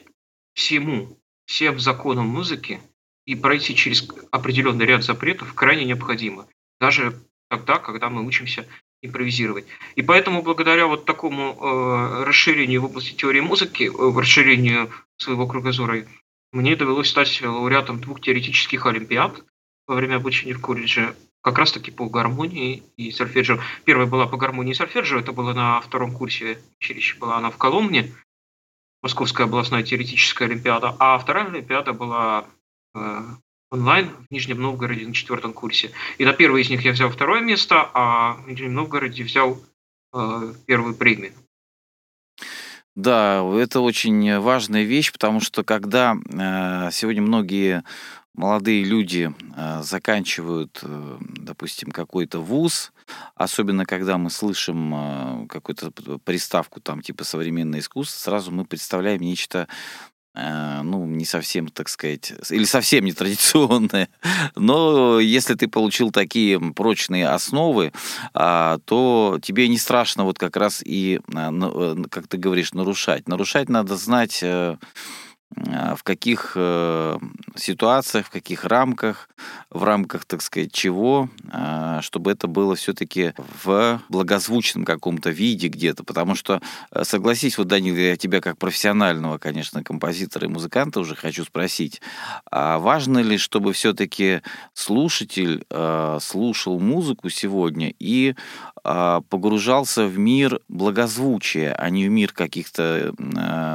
всему, 0.53 1.19
всем 1.45 1.79
законам 1.79 2.27
музыки 2.27 2.79
и 3.25 3.35
пройти 3.35 3.75
через 3.75 4.07
определенный 4.31 4.85
ряд 4.85 5.03
запретов 5.03 5.53
крайне 5.53 5.85
необходимо. 5.85 6.47
Даже 6.79 7.19
тогда, 7.49 7.79
когда 7.79 8.09
мы 8.09 8.25
учимся 8.25 8.65
импровизировать. 9.01 9.65
И 9.95 10.01
поэтому 10.01 10.41
благодаря 10.41 10.87
вот 10.87 11.05
такому 11.05 11.57
э, 11.59 12.23
расширению 12.23 12.81
в 12.81 12.85
области 12.85 13.13
теории 13.13 13.41
музыки, 13.41 13.83
э, 13.83 14.19
расширению 14.19 14.91
своего 15.17 15.47
кругозора, 15.47 16.05
мне 16.51 16.75
довелось 16.75 17.09
стать 17.09 17.41
лауреатом 17.41 17.99
двух 17.99 18.21
теоретических 18.21 18.85
олимпиад 18.85 19.43
во 19.87 19.95
время 19.95 20.17
обучения 20.17 20.53
в 20.53 20.61
колледже, 20.61 21.15
как 21.41 21.57
раз 21.57 21.71
таки 21.71 21.91
по 21.91 22.07
гармонии 22.07 22.83
и 22.97 23.11
сольфеджио. 23.11 23.59
Первая 23.83 24.07
была 24.07 24.27
по 24.27 24.37
гармонии 24.37 24.71
и 24.71 24.75
сольфеджио, 24.75 25.19
это 25.19 25.31
было 25.31 25.53
на 25.53 25.81
втором 25.81 26.11
курсе 26.11 26.59
училища, 26.79 27.17
была 27.17 27.37
она 27.37 27.49
в 27.49 27.57
Коломне, 27.57 28.11
Московская 29.01 29.45
областная 29.45 29.81
теоретическая 29.81 30.45
олимпиада, 30.45 30.95
а 30.99 31.17
вторая 31.17 31.47
олимпиада 31.47 31.91
была 31.91 32.45
э, 32.93 33.21
онлайн 33.71 34.09
в 34.09 34.31
Нижнем 34.31 34.61
Новгороде 34.61 35.07
на 35.07 35.13
четвертом 35.13 35.53
курсе. 35.53 35.91
И 36.19 36.25
на 36.25 36.33
первой 36.33 36.61
из 36.61 36.69
них 36.69 36.83
я 36.85 36.91
взял 36.91 37.09
второе 37.09 37.41
место, 37.41 37.89
а 37.95 38.33
в 38.33 38.47
Нижнем 38.47 38.75
Новгороде 38.75 39.23
взял 39.23 39.59
э, 40.13 40.53
первую 40.67 40.93
премию. 40.93 41.33
Да, 42.95 43.41
это 43.55 43.79
очень 43.79 44.39
важная 44.39 44.83
вещь, 44.83 45.11
потому 45.13 45.39
что 45.39 45.63
когда 45.63 46.13
э, 46.29 46.89
сегодня 46.91 47.21
многие 47.21 47.83
молодые 48.33 48.83
люди 48.83 49.33
э, 49.55 49.81
заканчивают, 49.81 50.79
э, 50.83 51.17
допустим, 51.19 51.91
какой-то 51.91 52.39
вуз, 52.39 52.91
особенно 53.35 53.85
когда 53.85 54.17
мы 54.17 54.29
слышим 54.29 54.93
э, 54.93 55.47
какую-то 55.47 55.91
приставку 56.25 56.81
там 56.81 57.01
типа 57.01 57.23
современное 57.23 57.79
искусство, 57.79 58.19
сразу 58.19 58.51
мы 58.51 58.65
представляем 58.65 59.21
нечто 59.21 59.69
ну, 60.33 61.05
не 61.05 61.25
совсем, 61.25 61.67
так 61.67 61.89
сказать, 61.89 62.33
или 62.49 62.63
совсем 62.63 63.03
не 63.05 63.11
традиционное. 63.11 64.09
Но 64.55 65.19
если 65.19 65.55
ты 65.55 65.67
получил 65.67 66.11
такие 66.11 66.59
прочные 66.73 67.27
основы, 67.27 67.91
а, 68.33 68.79
то 68.85 69.39
тебе 69.41 69.67
не 69.67 69.77
страшно 69.77 70.23
вот 70.23 70.39
как 70.39 70.55
раз 70.55 70.81
и, 70.85 71.19
а, 71.33 71.51
э, 71.51 72.03
как 72.09 72.27
ты 72.27 72.37
говоришь, 72.37 72.73
нарушать. 72.73 73.27
Нарушать 73.27 73.69
надо 73.69 73.97
знать 73.97 74.39
э, 74.41 74.77
в 75.55 76.03
каких 76.03 76.53
э, 76.55 77.17
ситуациях, 77.55 78.27
в 78.27 78.29
каких 78.29 78.65
рамках, 78.65 79.29
в 79.69 79.83
рамках, 79.83 80.25
так 80.25 80.41
сказать, 80.41 80.71
чего, 80.71 81.29
а, 81.49 82.01
чтобы 82.01 82.31
это 82.31 82.47
было 82.47 82.75
все-таки 82.75 83.33
в 83.63 84.01
благозвучном 84.09 84.85
каком-то 84.85 85.29
виде 85.29 85.67
где-то. 85.67 86.03
Потому 86.03 86.35
что, 86.35 86.61
э, 86.91 87.03
согласись, 87.03 87.57
вот, 87.57 87.67
Данил, 87.67 87.95
я 87.95 88.15
тебя 88.15 88.41
как 88.41 88.57
профессионального, 88.57 89.37
конечно, 89.37 89.83
композитора 89.83 90.47
и 90.47 90.51
музыканта 90.51 90.99
уже 90.99 91.15
хочу 91.15 91.43
спросить, 91.43 92.01
а 92.49 92.79
важно 92.79 93.19
ли, 93.19 93.37
чтобы 93.37 93.73
все-таки 93.73 94.41
слушатель 94.73 95.65
э, 95.69 96.19
слушал 96.21 96.79
музыку 96.79 97.29
сегодня 97.29 97.93
и 97.99 98.35
погружался 98.83 100.07
в 100.07 100.17
мир 100.17 100.59
благозвучия, 100.67 101.75
а 101.75 101.91
не 101.91 102.07
в 102.07 102.09
мир 102.09 102.33
каких-то 102.33 103.13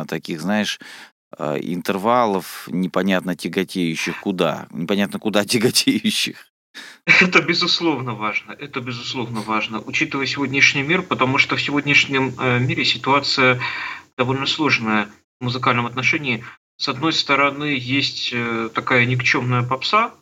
таких, 0.09 0.41
знаешь, 0.41 0.81
а, 0.81 1.16
интервалов, 1.39 2.69
непонятно 2.71 3.37
тяготеющих 3.37 4.21
куда, 4.21 4.67
непонятно 4.71 5.19
куда 5.19 5.45
тяготеющих. 5.47 6.37
Это 7.07 7.41
безусловно 7.41 8.15
важно, 8.15 8.53
это 8.53 8.81
безусловно 8.81 9.41
важно, 9.41 9.81
учитывая 9.81 10.27
сегодняшний 10.27 10.83
мир, 10.83 11.03
потому 11.03 11.39
что 11.39 11.57
в 11.57 11.63
сегодняшнем 11.63 12.35
э, 12.39 12.59
мире 12.59 12.85
ситуация 12.85 13.61
довольно 14.17 14.47
сложная 14.47 15.09
в 15.41 15.45
музыкальном 15.45 15.87
отношении. 15.87 16.45
С 16.79 16.89
одной 16.89 17.13
стороны, 17.13 17.77
есть 17.79 18.31
э, 18.33 18.69
такая 18.75 19.07
никчемная 19.07 19.63
попса, 19.63 20.13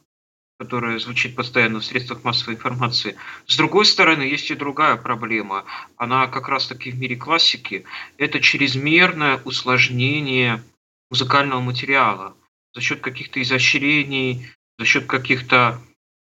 которая 0.59 0.99
звучит 0.99 1.35
постоянно 1.35 1.80
в 1.80 1.85
средствах 1.85 2.23
массовой 2.23 2.54
информации. 2.54 3.16
С 3.47 3.56
другой 3.56 3.87
стороны, 3.87 4.22
есть 4.22 4.50
и 4.50 4.55
другая 4.55 4.96
проблема. 4.96 5.64
Она 5.96 6.27
как 6.29 6.48
раз-таки 6.48 6.90
в 6.90 6.98
мире 6.98 7.16
классики. 7.16 7.85
Это 8.18 8.40
чрезмерное 8.40 9.40
усложнение 9.44 10.62
музыкального 11.10 11.60
материала 11.60 12.36
за 12.74 12.80
счет 12.80 13.00
каких-то 13.00 13.40
изощрений, 13.40 14.48
за 14.78 14.84
счет 14.84 15.06
каких-то 15.06 15.80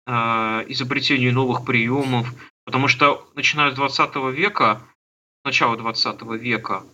э, 0.06 0.12
изобретений 0.68 1.30
новых 1.30 1.64
приемов. 1.64 2.32
Потому 2.64 2.88
что 2.88 3.28
начиная 3.34 3.72
с 3.72 3.74
20 3.74 4.16
века, 4.34 4.82
начала 5.44 5.76
20 5.76 6.22
века, 6.40 6.84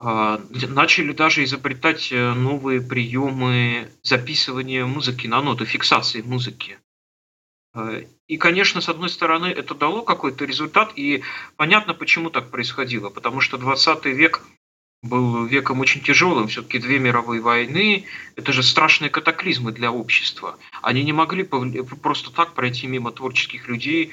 э, 0.00 0.38
начали 0.68 1.12
даже 1.12 1.44
изобретать 1.44 2.10
э, 2.12 2.32
новые 2.32 2.80
приемы 2.80 3.90
записывания 4.02 4.86
музыки 4.86 5.26
на 5.26 5.42
ноты, 5.42 5.64
фиксации 5.64 6.22
музыки. 6.22 6.78
Э, 7.74 8.04
и, 8.26 8.36
конечно, 8.38 8.80
с 8.80 8.88
одной 8.88 9.10
стороны, 9.10 9.46
это 9.46 9.74
дало 9.74 10.02
какой-то 10.02 10.44
результат, 10.44 10.92
и 10.96 11.22
понятно, 11.56 11.92
почему 11.92 12.30
так 12.30 12.50
происходило. 12.50 13.10
Потому 13.10 13.40
что 13.40 13.58
20 13.58 14.06
век– 14.06 14.42
был 15.02 15.46
веком 15.46 15.80
очень 15.80 16.02
тяжелым. 16.02 16.48
Все-таки 16.48 16.78
две 16.78 16.98
мировые 16.98 17.40
войны– 17.40 18.06
это 18.36 18.52
же 18.52 18.62
страшные 18.62 19.10
катаклизмы 19.10 19.72
для 19.72 19.92
общества. 19.92 20.58
Они 20.82 21.04
не 21.04 21.12
могли 21.12 21.44
просто 21.44 22.30
так 22.32 22.54
пройти 22.54 22.86
мимо 22.86 23.12
творческих 23.12 23.68
людей. 23.68 24.10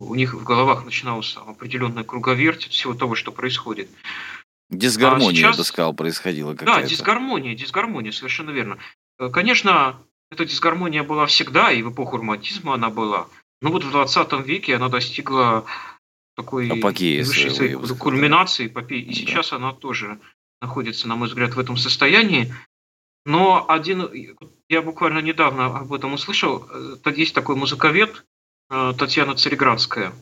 У 0.00 0.14
них 0.14 0.34
в 0.34 0.42
головах 0.42 0.84
начиналась 0.84 1.36
определенная 1.36 2.04
круговерть 2.04 2.68
всего 2.68 2.94
того, 2.94 3.14
что 3.14 3.32
происходит. 3.32 3.88
Дисгармония, 4.70 5.28
а 5.28 5.34
сейчас... 5.34 5.54
я 5.54 5.58
бы 5.58 5.64
сказал, 5.64 5.94
происходила 5.94 6.54
какая-то. 6.54 6.82
Да, 6.82 6.86
дисгармония, 6.86 7.54
дисгармония, 7.54 8.12
совершенно 8.12 8.50
верно. 8.50 8.78
Э, 9.18 9.28
конечно, 9.28 10.00
эта 10.30 10.44
дисгармония 10.44 11.04
была 11.04 11.26
всегда, 11.26 11.70
и 11.70 11.82
в 11.82 11.92
эпоху 11.92 12.16
романтизма 12.16 12.74
она 12.74 12.90
была. 12.90 13.28
Но 13.62 13.70
вот 13.70 13.84
в 13.84 13.90
20 13.90 14.46
веке 14.46 14.74
она 14.74 14.88
достигла 14.88 15.64
такой 16.34 16.68
Апогея 16.68 17.24
своей 17.24 17.74
кульминации 17.74 18.66
эпопеи. 18.66 19.00
И 19.00 19.08
да. 19.08 19.12
сейчас 19.12 19.52
она 19.52 19.72
тоже 19.72 20.20
находится, 20.60 21.08
на 21.08 21.16
мой 21.16 21.28
взгляд, 21.28 21.54
в 21.54 21.58
этом 21.58 21.76
состоянии. 21.76 22.52
Но 23.24 23.64
один, 23.68 24.36
я 24.68 24.82
буквально 24.82 25.20
недавно 25.20 25.66
об 25.66 25.92
этом 25.92 26.12
услышал, 26.12 26.68
есть 27.06 27.34
такой 27.34 27.56
музыковед 27.56 28.24
э, 28.70 28.92
Татьяна 28.98 29.34
Цареградская. 29.34 30.12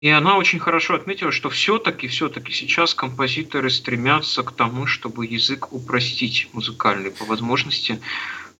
И 0.00 0.08
она 0.08 0.38
очень 0.38 0.58
хорошо 0.58 0.94
отметила, 0.94 1.30
что 1.30 1.50
все-таки, 1.50 2.08
все-таки 2.08 2.52
сейчас 2.52 2.94
композиторы 2.94 3.68
стремятся 3.68 4.42
к 4.42 4.52
тому, 4.52 4.86
чтобы 4.86 5.26
язык 5.26 5.72
упростить 5.72 6.48
музыкальный 6.54 7.10
по 7.10 7.26
возможности, 7.26 8.00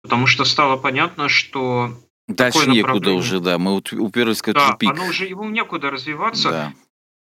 потому 0.02 0.26
что 0.26 0.44
стало 0.44 0.76
понятно, 0.76 1.30
что 1.30 1.98
Дальше 2.34 2.70
некуда 2.70 3.12
уже, 3.12 3.40
да, 3.40 3.58
мы 3.58 3.76
уперлись 3.76 4.40
в 4.40 4.52
да, 4.52 4.72
тупик. 4.72 4.90
оно 4.90 5.06
уже, 5.06 5.26
ему 5.26 5.48
некуда 5.48 5.90
развиваться. 5.90 6.50
Да. 6.50 6.74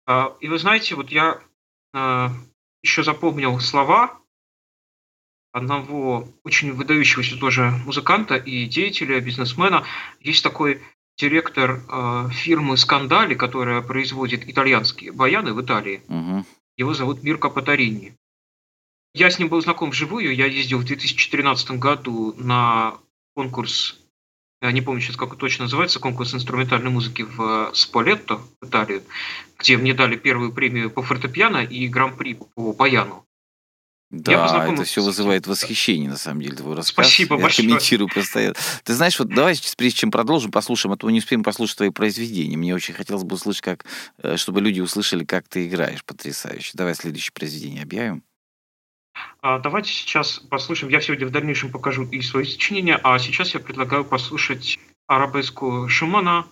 А, 0.06 0.36
и 0.40 0.48
вы 0.48 0.58
знаете, 0.58 0.94
вот 0.94 1.10
я 1.10 1.40
а, 1.92 2.30
еще 2.82 3.02
запомнил 3.02 3.58
слова 3.60 4.18
одного 5.52 6.28
очень 6.44 6.72
выдающегося 6.72 7.38
тоже 7.38 7.70
музыканта 7.84 8.36
и 8.36 8.66
деятеля, 8.66 9.20
бизнесмена. 9.20 9.84
Есть 10.20 10.42
такой 10.44 10.82
директор 11.16 11.82
э, 11.88 12.28
фирмы 12.30 12.76
Скандали, 12.76 13.34
которая 13.34 13.82
производит 13.82 14.48
итальянские 14.48 15.12
баяны 15.12 15.52
в 15.52 15.60
Италии. 15.60 16.02
Угу. 16.08 16.46
Его 16.76 16.94
зовут 16.94 17.22
Мирко 17.22 17.50
Патарини. 17.50 18.14
Я 19.14 19.30
с 19.30 19.38
ним 19.38 19.48
был 19.48 19.60
знаком 19.60 19.90
вживую. 19.90 20.34
Я 20.34 20.46
ездил 20.46 20.78
в 20.78 20.84
2013 20.84 21.72
году 21.72 22.34
на 22.36 22.98
конкурс 23.34 23.97
я 24.60 24.72
не 24.72 24.80
помню 24.80 25.00
сейчас, 25.00 25.16
как 25.16 25.28
это 25.30 25.38
точно 25.38 25.64
называется, 25.64 26.00
конкурс 26.00 26.34
инструментальной 26.34 26.90
музыки 26.90 27.22
в 27.22 27.70
Сполетто, 27.74 28.40
в 28.60 28.66
Италии, 28.66 29.02
где 29.58 29.76
мне 29.76 29.94
дали 29.94 30.16
первую 30.16 30.52
премию 30.52 30.90
по 30.90 31.02
фортепиано 31.02 31.58
и 31.64 31.86
гран-при 31.88 32.38
по 32.54 32.72
баяну. 32.72 33.24
Да, 34.10 34.66
это 34.66 34.84
все 34.84 35.02
вызывает 35.02 35.46
восхищение, 35.46 36.08
на 36.08 36.16
самом 36.16 36.40
деле, 36.40 36.56
твой 36.56 36.74
рассказ. 36.74 37.06
Спасибо 37.06 37.36
Я 37.36 37.42
большое. 37.42 37.68
комментирую 37.68 38.08
постоянно. 38.08 38.54
Ты 38.82 38.94
знаешь, 38.94 39.18
вот 39.18 39.28
давай, 39.28 39.54
прежде 39.76 39.98
чем 39.98 40.10
продолжим, 40.10 40.50
послушаем, 40.50 40.94
а 40.94 40.96
то 40.96 41.10
не 41.10 41.18
успеем 41.18 41.42
послушать 41.42 41.76
твои 41.76 41.90
произведения. 41.90 42.56
Мне 42.56 42.74
очень 42.74 42.94
хотелось 42.94 43.24
бы 43.24 43.34
услышать, 43.34 43.60
как, 43.60 43.84
э, 44.22 44.38
чтобы 44.38 44.62
люди 44.62 44.80
услышали, 44.80 45.24
как 45.24 45.46
ты 45.46 45.66
играешь 45.66 46.02
потрясающе. 46.06 46.70
Давай 46.72 46.94
следующее 46.94 47.32
произведение 47.34 47.82
объявим. 47.82 48.22
А, 49.40 49.58
давайте 49.58 49.92
сейчас 49.92 50.38
послушаем. 50.38 50.92
Я 50.92 51.00
сегодня 51.00 51.26
в 51.26 51.30
дальнейшем 51.30 51.70
покажу 51.70 52.04
и 52.04 52.20
свои 52.22 52.44
сочинения, 52.44 52.98
а 53.02 53.18
сейчас 53.18 53.54
я 53.54 53.60
предлагаю 53.60 54.04
послушать 54.04 54.78
арабеску 55.06 55.88
Шумана 55.88 56.46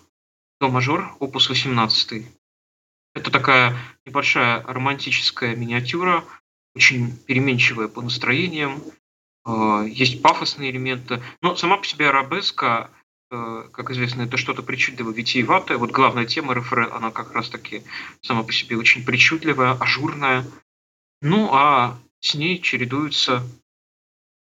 «До 0.61 0.69
мажор», 0.69 1.15
опус 1.19 1.49
18. 1.49 2.27
Это 3.15 3.31
такая 3.31 3.77
небольшая 4.05 4.63
романтическая 4.63 5.57
миниатюра, 5.57 6.25
очень 6.75 7.17
переменчивая 7.27 7.89
по 7.89 8.03
настроениям, 8.03 8.83
а, 9.45 9.85
есть 9.85 10.23
пафосные 10.23 10.71
элементы, 10.71 11.23
но 11.41 11.57
сама 11.57 11.77
по 11.77 11.85
себе 11.85 12.09
арабеска 12.09 12.91
э, 13.31 13.69
как 13.73 13.91
известно, 13.91 14.23
это 14.23 14.37
что-то 14.37 14.63
причудливо 14.63 15.11
витиеватое. 15.11 15.79
Вот 15.79 15.91
главная 15.91 16.27
тема 16.27 16.55
РФР, 16.55 16.93
она 16.93 17.11
как 17.11 17.33
раз-таки 17.33 17.83
сама 18.23 18.43
по 18.43 18.53
себе 18.53 18.77
очень 18.77 19.05
причудливая, 19.05 19.73
ажурная. 19.73 20.45
Ну, 21.23 21.51
а 21.53 21.99
с 22.21 22.35
ней 22.35 22.61
чередуются 22.61 23.43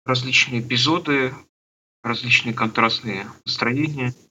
различные 0.05 0.61
эпизоды, 0.61 1.33
различные 2.03 2.53
контрастные 2.53 3.27
настроения– 3.45 4.13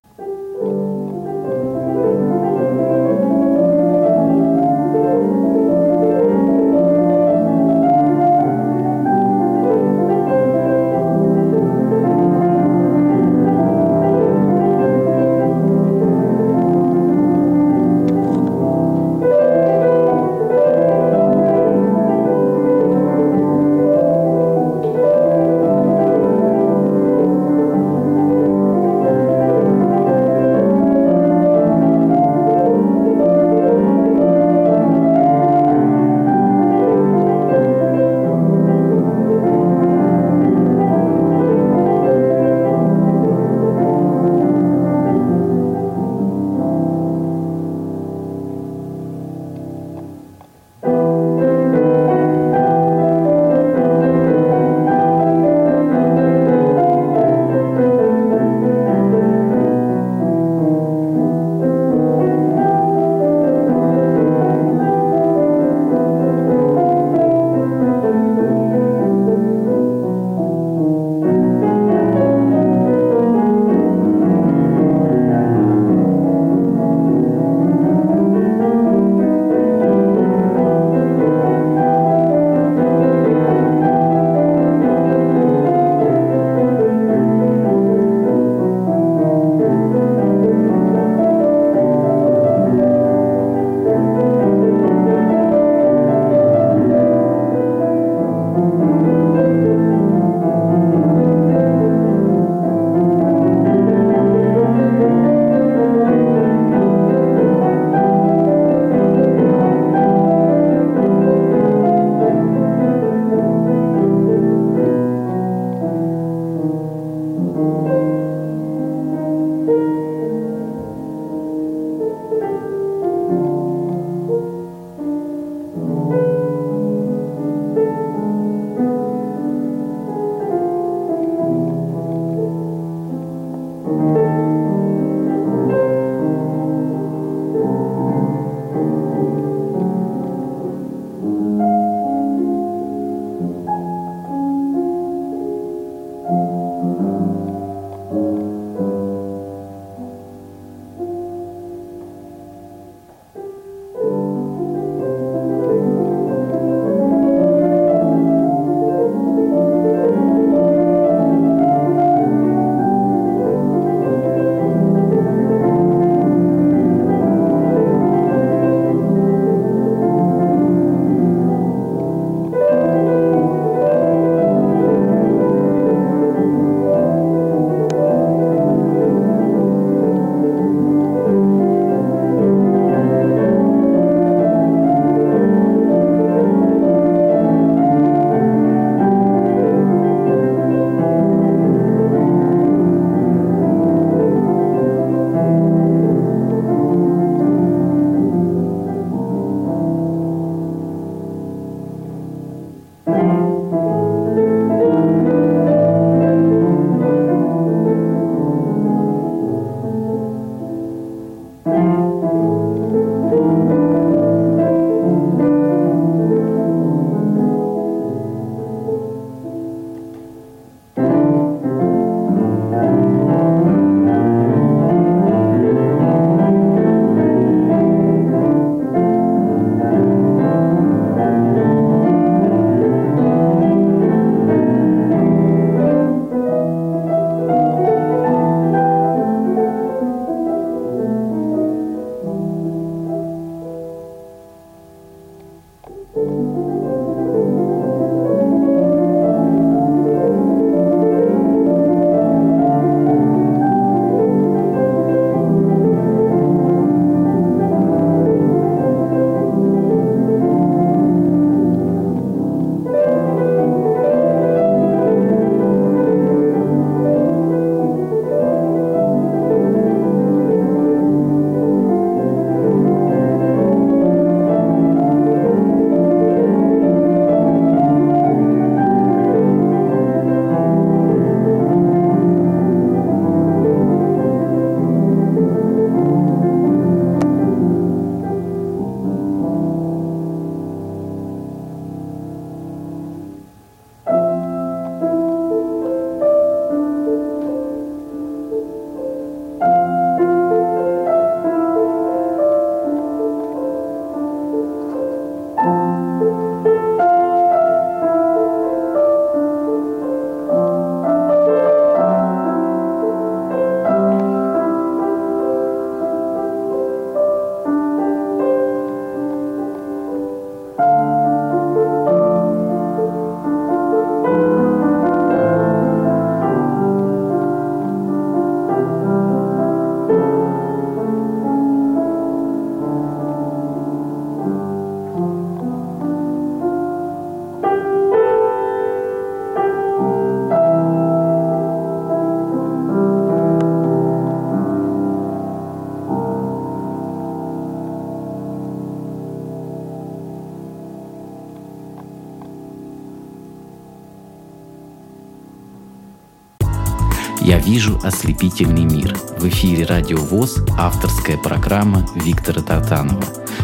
вижу 357.75 357.99
ослепительный 358.05 358.85
мир. 358.85 359.17
В 359.37 359.49
эфире 359.49 359.85
Радио 359.85 360.19
ВОЗ 360.19 360.65
авторская 360.79 361.37
программа 361.37 362.07
Виктора 362.15 362.63
Тартанова. 362.63 363.21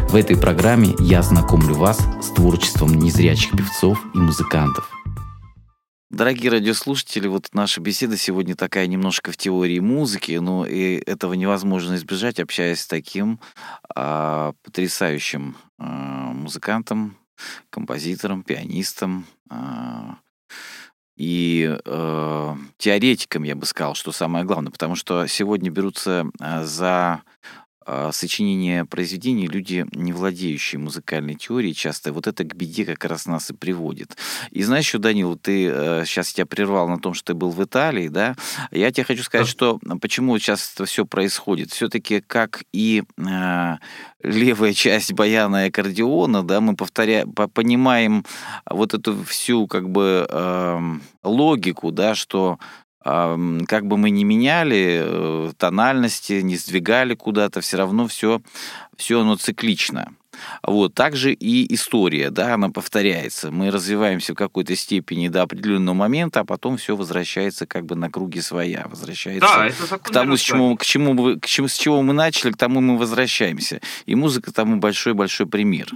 В 0.09 0.17
этой 0.17 0.37
программе 0.37 0.97
я 0.99 1.23
знакомлю 1.23 1.77
вас 1.77 2.01
с 2.21 2.31
творчеством 2.33 2.93
незрячих 2.95 3.53
певцов 3.53 4.05
и 4.13 4.19
музыкантов. 4.19 4.91
Дорогие 6.11 6.51
радиослушатели, 6.51 7.29
вот 7.29 7.51
наша 7.53 7.81
беседа 7.81 8.17
сегодня 8.17 8.57
такая 8.57 8.89
немножко 8.89 9.31
в 9.31 9.37
теории 9.37 9.79
музыки, 9.79 10.33
но 10.33 10.67
и 10.67 10.97
этого 11.07 11.35
невозможно 11.35 11.95
избежать, 11.95 12.41
общаясь 12.41 12.81
с 12.81 12.89
таким 12.89 13.39
а, 13.95 14.55
потрясающим 14.65 15.57
а, 15.79 16.33
музыкантом, 16.33 17.17
композитором, 17.71 18.43
пианистом, 18.43 19.25
а, 19.49 20.17
и 21.21 21.77
э, 21.85 22.55
теоретиком, 22.79 23.43
я 23.43 23.55
бы 23.55 23.67
сказал, 23.67 23.95
что 23.95 24.11
самое 24.11 24.47
главное, 24.47 24.73
потому 24.73 24.97
что 24.97 25.27
сегодня 25.27 25.71
берутся 25.71 26.25
э, 26.41 26.65
за 26.65 27.21
сочинение 28.13 28.85
произведений 28.85 29.47
люди, 29.47 29.87
не 29.93 30.13
владеющие 30.13 30.79
музыкальной 30.79 31.35
теорией, 31.35 31.75
часто 31.75 32.13
вот 32.13 32.27
это 32.27 32.45
к 32.45 32.55
беде 32.55 32.85
как 32.85 33.05
раз 33.05 33.27
нас 33.27 33.51
и 33.51 33.55
приводит. 33.55 34.17
И 34.51 34.63
знаешь 34.63 34.87
еще, 34.87 34.99
Данил, 34.99 35.37
ты 35.37 35.67
э, 35.67 36.05
сейчас 36.07 36.33
тебя 36.33 36.47
прервал 36.47 36.89
на 36.89 36.99
том, 36.99 37.15
что 37.15 37.33
ты 37.33 37.35
был 37.35 37.51
в 37.51 37.63
Италии, 37.63 38.09
да? 38.09 38.37
Я 38.71 38.91
тебе 38.91 39.05
хочу 39.05 39.23
сказать, 39.23 39.47
да. 39.47 39.51
что 39.51 39.81
почему 40.01 40.39
сейчас 40.39 40.73
это 40.75 40.85
все 40.85 41.05
происходит. 41.05 41.73
Все-таки 41.73 42.21
как 42.21 42.65
и 42.73 43.03
э, 43.17 43.77
левая 44.23 44.73
часть 44.73 45.13
баяна 45.13 45.65
и 45.65 45.69
аккордеона, 45.69 46.43
да, 46.43 46.61
мы 46.61 46.77
повторяем, 46.77 47.33
понимаем 47.33 48.25
вот 48.69 48.95
эту 48.95 49.23
всю 49.25 49.67
как 49.67 49.89
бы 49.91 50.27
э, 50.29 50.81
логику, 51.23 51.91
да, 51.91 52.15
что 52.15 52.59
э, 52.61 52.80
как 53.03 53.87
бы 53.87 53.97
мы 53.97 54.11
ни 54.11 54.25
меняли 54.25 55.03
э, 55.03 55.53
тональности, 55.57 56.41
не 56.43 56.57
сдвигали 56.57 57.15
куда-то, 57.15 57.61
все 57.61 57.79
равно 57.79 58.07
все, 58.09 58.43
все 58.97 59.21
оно 59.21 59.37
циклично. 59.37 60.13
Вот. 60.63 60.95
Также 60.95 61.33
и 61.33 61.73
история, 61.75 62.31
да, 62.31 62.55
она 62.55 62.71
повторяется. 62.71 63.51
Мы 63.51 63.71
развиваемся 63.71 64.33
в 64.33 64.37
какой-то 64.37 64.77
степени 64.77 65.29
до 65.29 65.43
определенного 65.43 65.95
момента, 65.95 66.41
а 66.41 66.45
потом 66.45 66.77
все 66.77 66.97
возвращается 66.97 67.67
как 67.67 67.87
бы 67.87 67.97
на 67.97 68.11
круги 68.11 68.41
своя, 68.41 68.87
возвращается 68.89 69.49
да, 69.49 69.67
это 69.67 69.99
к 69.99 70.11
тому, 70.11 70.37
с 70.37 70.41
чему, 70.41 70.77
к 70.77 70.85
чему, 70.85 71.15
мы, 71.15 71.41
к 71.41 71.47
чему, 71.47 71.69
с 71.69 71.75
чего 71.75 72.03
мы 72.03 72.13
начали, 72.13 72.53
к 72.53 72.57
тому 72.57 72.81
мы 72.81 72.99
возвращаемся. 72.99 73.81
И 74.07 74.15
музыка 74.15 74.53
тому 74.53 74.77
большой-большой 74.77 75.47
пример. 75.47 75.89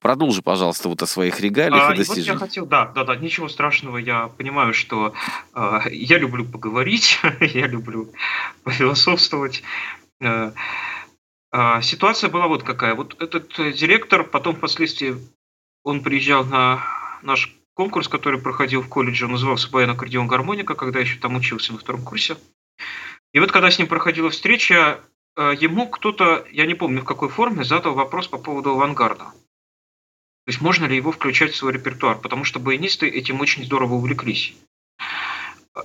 Продолжи, 0.00 0.42
пожалуйста, 0.42 0.88
вот 0.88 1.02
о 1.02 1.06
своих 1.06 1.40
регалиях 1.40 1.90
а, 1.90 1.94
и 1.94 1.96
достижениях. 1.96 2.34
Вот 2.34 2.40
я 2.40 2.46
хотел, 2.46 2.66
да, 2.66 2.86
да, 2.86 3.04
да, 3.04 3.16
ничего 3.16 3.48
страшного. 3.48 3.98
Я 3.98 4.28
понимаю, 4.28 4.74
что 4.74 5.12
э, 5.54 5.80
я 5.90 6.18
люблю 6.18 6.44
поговорить, 6.44 7.20
я 7.40 7.66
люблю 7.66 8.12
пофилософствовать. 8.64 9.62
Э, 10.20 10.52
а, 11.50 11.80
ситуация 11.82 12.30
была 12.30 12.46
вот 12.46 12.62
какая. 12.62 12.94
Вот 12.94 13.20
этот 13.20 13.58
э, 13.58 13.72
директор, 13.72 14.24
потом 14.24 14.56
впоследствии 14.56 15.16
он 15.82 16.02
приезжал 16.02 16.44
на 16.44 16.82
наш 17.22 17.54
конкурс, 17.74 18.08
который 18.08 18.40
проходил 18.40 18.82
в 18.82 18.88
колледже, 18.88 19.26
он 19.26 19.32
назывался 19.32 19.70
«Баян 19.70 19.90
аккордеон 19.90 20.26
гармоника», 20.26 20.74
когда 20.74 20.98
еще 21.00 21.18
там 21.18 21.36
учился 21.36 21.72
на 21.72 21.78
втором 21.78 22.02
курсе. 22.02 22.36
И 23.32 23.40
вот 23.40 23.52
когда 23.52 23.70
с 23.70 23.78
ним 23.78 23.88
проходила 23.88 24.30
встреча, 24.30 25.00
э, 25.36 25.54
ему 25.58 25.88
кто-то, 25.88 26.44
я 26.50 26.66
не 26.66 26.74
помню 26.74 27.02
в 27.02 27.04
какой 27.04 27.28
форме, 27.28 27.64
задал 27.64 27.94
вопрос 27.94 28.28
по 28.28 28.38
поводу 28.38 28.70
авангарда. 28.70 29.26
То 30.48 30.50
есть 30.50 30.62
можно 30.62 30.86
ли 30.86 30.96
его 30.96 31.12
включать 31.12 31.52
в 31.52 31.56
свой 31.56 31.74
репертуар, 31.74 32.16
потому 32.16 32.44
что 32.44 32.58
баянисты 32.58 33.06
этим 33.06 33.38
очень 33.42 33.66
здорово 33.66 33.96
увлеклись. 33.96 34.56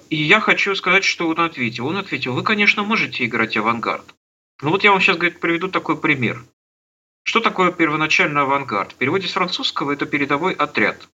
И 0.09 0.15
я 0.15 0.39
хочу 0.39 0.73
сказать, 0.73 1.03
что 1.03 1.27
он 1.27 1.41
ответил. 1.41 1.85
Он 1.85 1.97
ответил, 1.97 2.33
вы, 2.33 2.43
конечно, 2.43 2.81
можете 2.81 3.25
играть 3.25 3.57
авангард, 3.57 4.15
ну 4.61 4.69
вот 4.69 4.85
я 4.85 4.91
вам 4.91 5.01
сейчас 5.01 5.17
говорит, 5.17 5.41
приведу 5.41 5.67
такой 5.67 5.99
пример. 5.99 6.45
Что 7.23 7.41
такое 7.41 7.73
первоначальный 7.73 8.39
авангард? 8.39 8.93
В 8.93 8.95
переводе 8.95 9.27
с 9.27 9.33
французского 9.33 9.91
это 9.91 10.05
передовой 10.05 10.53
отряд. 10.53 11.09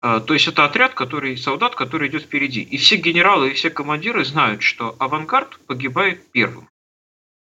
А, 0.00 0.20
то 0.20 0.32
есть 0.32 0.46
это 0.46 0.64
отряд, 0.64 0.94
который, 0.94 1.36
солдат, 1.36 1.74
который 1.74 2.06
идет 2.06 2.22
впереди. 2.22 2.62
И 2.62 2.76
все 2.76 2.94
генералы 2.94 3.50
и 3.50 3.54
все 3.54 3.70
командиры 3.70 4.24
знают, 4.24 4.62
что 4.62 4.94
авангард 5.00 5.58
погибает 5.66 6.30
первым, 6.30 6.68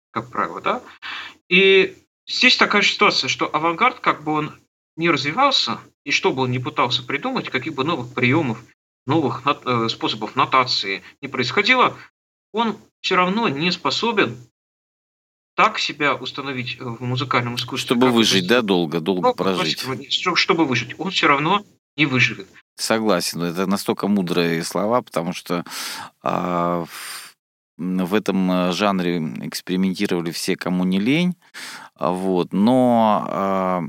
как 0.09 0.31
правило, 0.31 0.59
да? 0.59 0.81
И 1.49 1.95
здесь 2.25 2.57
такая 2.57 2.81
ситуация, 2.81 3.27
что 3.27 3.47
авангард, 3.53 3.99
как 3.99 4.23
бы 4.23 4.31
он 4.31 4.59
не 4.97 5.09
развивался, 5.09 5.79
и 6.03 6.11
что 6.11 6.33
бы 6.33 6.43
он 6.43 6.51
ни 6.51 6.57
пытался 6.57 7.03
придумать, 7.03 7.49
каких 7.49 7.73
бы 7.73 7.83
новых 7.83 8.13
приемов, 8.13 8.63
новых 9.05 9.43
э, 9.45 9.87
способов 9.89 10.35
нотации 10.35 11.03
не 11.21 11.27
происходило, 11.27 11.95
он 12.51 12.77
все 13.01 13.15
равно 13.15 13.47
не 13.47 13.71
способен 13.71 14.37
так 15.55 15.79
себя 15.79 16.13
установить 16.13 16.79
в 16.79 17.03
музыкальном 17.03 17.55
искусстве. 17.55 17.95
Чтобы 17.95 18.11
выжить, 18.11 18.47
да, 18.47 18.61
долго, 18.61 18.99
долго 18.99 19.29
ну, 19.29 19.33
прожить. 19.33 19.83
Чтобы 20.35 20.65
выжить. 20.65 20.93
Он 20.99 21.09
все 21.09 21.27
равно 21.27 21.65
не 21.95 22.05
выживет. 22.05 22.47
Согласен. 22.75 23.41
Это 23.41 23.65
настолько 23.65 24.07
мудрые 24.07 24.63
слова, 24.63 25.01
потому 25.01 25.33
что 25.33 25.65
а, 26.21 26.85
в 27.75 28.13
этом 28.13 28.51
а, 28.51 28.71
жанре 28.71 29.17
экспериментировали 29.17 30.29
все, 30.29 30.55
кому 30.55 30.83
не 30.83 30.99
лень. 30.99 31.35
А, 31.95 32.11
вот. 32.11 32.53
Но 32.53 33.25
а, 33.27 33.83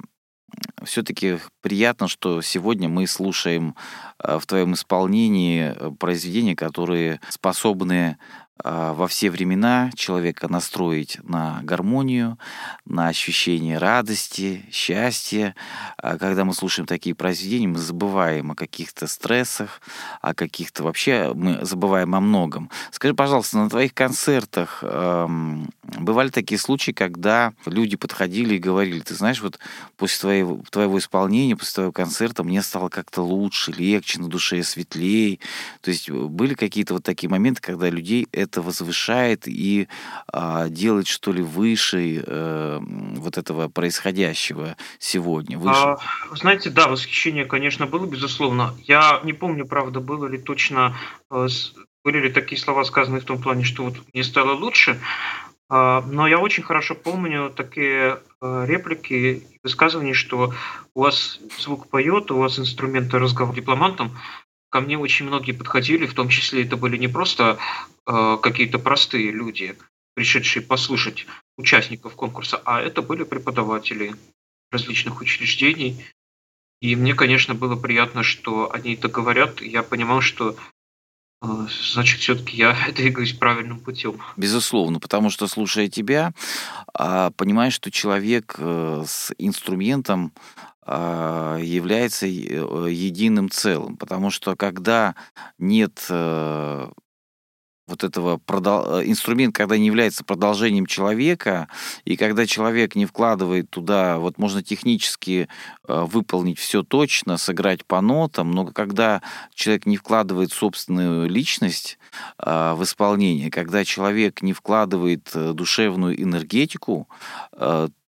все-таки 0.85 1.39
приятно, 1.61 2.09
что 2.09 2.41
сегодня 2.43 2.89
мы 2.89 3.07
слушаем 3.07 3.75
в 4.19 4.47
твоем 4.47 4.75
исполнении 4.75 5.75
произведения, 5.99 6.57
которые 6.57 7.21
способны 7.29 8.19
во 8.65 9.07
все 9.09 9.31
времена 9.31 9.91
человека 9.95 10.49
настроить 10.49 11.19
на 11.23 11.61
гармонию, 11.63 12.39
на 12.85 13.09
ощущение 13.09 13.79
радости, 13.79 14.65
счастья. 14.73 15.55
А 15.97 16.19
когда 16.19 16.45
мы 16.45 16.55
слушаем 16.55 16.87
такие 16.87 17.15
произведения, 17.15 17.69
мы 17.69 17.79
забываем 17.79 18.51
о 18.51 18.55
каких-то 18.55 19.07
стрессах, 19.07 19.81
о 20.21 20.35
каких-то 20.35 20.83
вообще, 20.83 21.33
мы 21.35 21.65
забываем 21.65 22.15
о 22.15 22.21
многом. 22.21 22.71
Скажи, 22.91 23.15
пожалуйста, 23.15 23.59
на 23.59 23.71
твоих 23.71 23.95
концертах 23.95 24.81
эм, 24.83 25.71
бывали 25.83 26.31
такие 26.31 26.59
случаи, 26.59 26.93
когда 26.93 27.53
люди 27.67 27.97
подходили 27.97 28.55
и 28.55 28.59
говорили, 28.59 29.01
ты 29.01 29.15
знаешь, 29.15 29.43
вот 29.43 29.59
после 29.97 30.21
твоего, 30.21 30.63
твоего 30.71 30.99
исполнения, 30.99 31.57
после 31.57 31.75
твоего 31.75 31.93
концерта 31.93 32.45
мне 32.45 32.63
стало 32.63 32.89
как-то 32.89 33.23
лучше, 33.23 33.73
легче, 33.73 34.21
на 34.21 34.29
душе 34.29 34.63
светлее. 34.63 35.39
То 35.81 35.91
есть 35.91 36.11
были 36.11 36.55
какие-то 36.55 36.95
вот 36.95 37.05
такие 37.05 37.29
моменты, 37.29 37.61
когда 37.61 37.89
людей 37.89 38.27
это 38.33 38.48
это 38.49 38.63
возвышает 38.63 39.47
и 39.47 39.89
а, 40.33 40.69
делает 40.69 41.07
что 41.07 41.33
ли 41.33 41.43
выше 41.43 42.25
э, 42.27 42.79
вот 42.81 43.39
этого 43.39 43.69
происходящего 43.69 44.77
сегодня? 44.99 45.59
Выше? 45.59 45.79
А, 45.79 45.99
знаете, 46.33 46.71
да, 46.71 46.89
восхищение, 46.89 47.45
конечно, 47.45 47.87
было, 47.87 48.07
безусловно. 48.07 48.75
Я 48.85 49.21
не 49.25 49.35
помню, 49.35 49.67
правда, 49.67 50.01
было 50.01 50.27
ли 50.27 50.39
точно, 50.39 50.97
э, 51.31 51.49
были 52.05 52.19
ли 52.21 52.31
такие 52.31 52.61
слова 52.61 52.85
сказаны 52.85 53.21
в 53.21 53.25
том 53.25 53.41
плане, 53.41 53.65
что 53.65 53.85
вот 53.85 53.97
мне 54.13 54.25
стало 54.25 54.53
лучше, 54.53 54.99
а, 55.71 56.01
но 56.01 56.27
я 56.27 56.39
очень 56.39 56.63
хорошо 56.63 56.95
помню 56.95 57.51
такие 57.55 58.21
э, 58.41 58.65
реплики, 58.67 59.47
высказывания, 59.63 60.15
что 60.15 60.55
у 60.95 61.01
вас 61.03 61.39
звук 61.59 61.89
поет, 61.89 62.31
у 62.31 62.39
вас 62.39 62.59
инструменты 62.59 63.19
разговор 63.19 63.55
дипломантом, 63.55 64.17
ко 64.71 64.81
мне 64.81 64.99
очень 64.99 65.27
многие 65.27 65.53
подходили, 65.53 66.07
в 66.07 66.15
том 66.15 66.29
числе 66.29 66.65
это 66.65 66.77
были 66.77 66.97
не 66.97 67.09
просто 67.09 67.59
э, 68.07 68.39
какие-то 68.43 68.79
простые 68.79 69.31
люди, 69.31 69.77
пришедшие 70.15 70.63
послушать 70.63 71.27
участников 71.57 72.15
конкурса, 72.15 72.61
а 72.65 72.81
это 72.81 73.03
были 73.03 73.25
преподаватели 73.25 74.15
различных 74.71 75.21
учреждений. 75.21 76.05
И 76.81 76.95
мне, 76.95 77.15
конечно, 77.15 77.55
было 77.55 77.77
приятно, 77.77 78.23
что 78.23 78.73
они 78.73 78.95
это 78.95 79.09
говорят. 79.09 79.61
Я 79.61 79.83
понимал, 79.83 80.21
что 80.21 80.57
э, 81.43 81.47
значит, 81.93 82.21
все-таки 82.21 82.57
я 82.57 82.77
двигаюсь 82.95 83.33
правильным 83.33 83.81
путем. 83.81 84.21
Безусловно, 84.37 85.01
потому 85.01 85.31
что, 85.31 85.47
слушая 85.47 85.89
тебя, 85.89 86.33
а, 86.93 87.31
понимаешь, 87.31 87.75
что 87.75 87.91
человек 87.91 88.57
э, 88.59 89.05
с 89.07 89.33
инструментом 89.39 90.33
является 90.89 92.27
э, 92.27 92.31
единым 92.31 93.51
целым. 93.51 93.97
Потому 93.97 94.31
что 94.31 94.57
когда 94.57 95.15
нет 95.59 96.07
э, 96.09 96.89
вот 97.87 98.05
этого 98.05 98.39
продол... 98.39 99.01
Э, 99.01 99.05
инструмент, 99.05 99.55
когда 99.55 99.77
не 99.77 99.87
является 99.87 100.25
продолжением 100.25 100.87
человека, 100.87 101.69
и 102.05 102.17
когда 102.17 102.47
человек 102.47 102.95
не 102.95 103.05
вкладывает 103.05 103.69
туда, 103.69 104.19
вот 104.19 104.39
можно 104.39 104.63
технически 104.63 105.49
выполнить 105.87 106.59
все 106.59 106.83
точно, 106.83 107.37
сыграть 107.37 107.85
по 107.85 108.01
нотам, 108.01 108.51
но 108.53 108.67
когда 108.67 109.21
человек 109.55 109.85
не 109.85 109.97
вкладывает 109.99 110.53
собственную 110.53 111.29
личность 111.29 111.99
в 112.39 112.79
исполнение, 112.83 113.51
когда 113.51 113.85
человек 113.85 114.43
не 114.43 114.53
вкладывает 114.53 115.31
душевную 115.35 116.23
энергетику, 116.23 117.09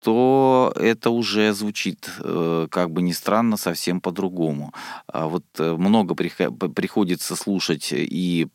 то 0.06 0.72
это 0.76 1.10
уже 1.10 1.52
звучит, 1.52 2.12
э, 2.20 2.68
как 2.70 2.92
бы 2.92 3.02
ни 3.02 3.12
странно, 3.12 3.58
совсем 3.58 4.00
по-другому. 4.00 4.72
А 5.08 5.26
вот 5.26 5.46
э, 5.58 5.74
много 5.76 6.14
приходится 6.14 7.36
слушать 7.36 7.90
и 7.92 8.48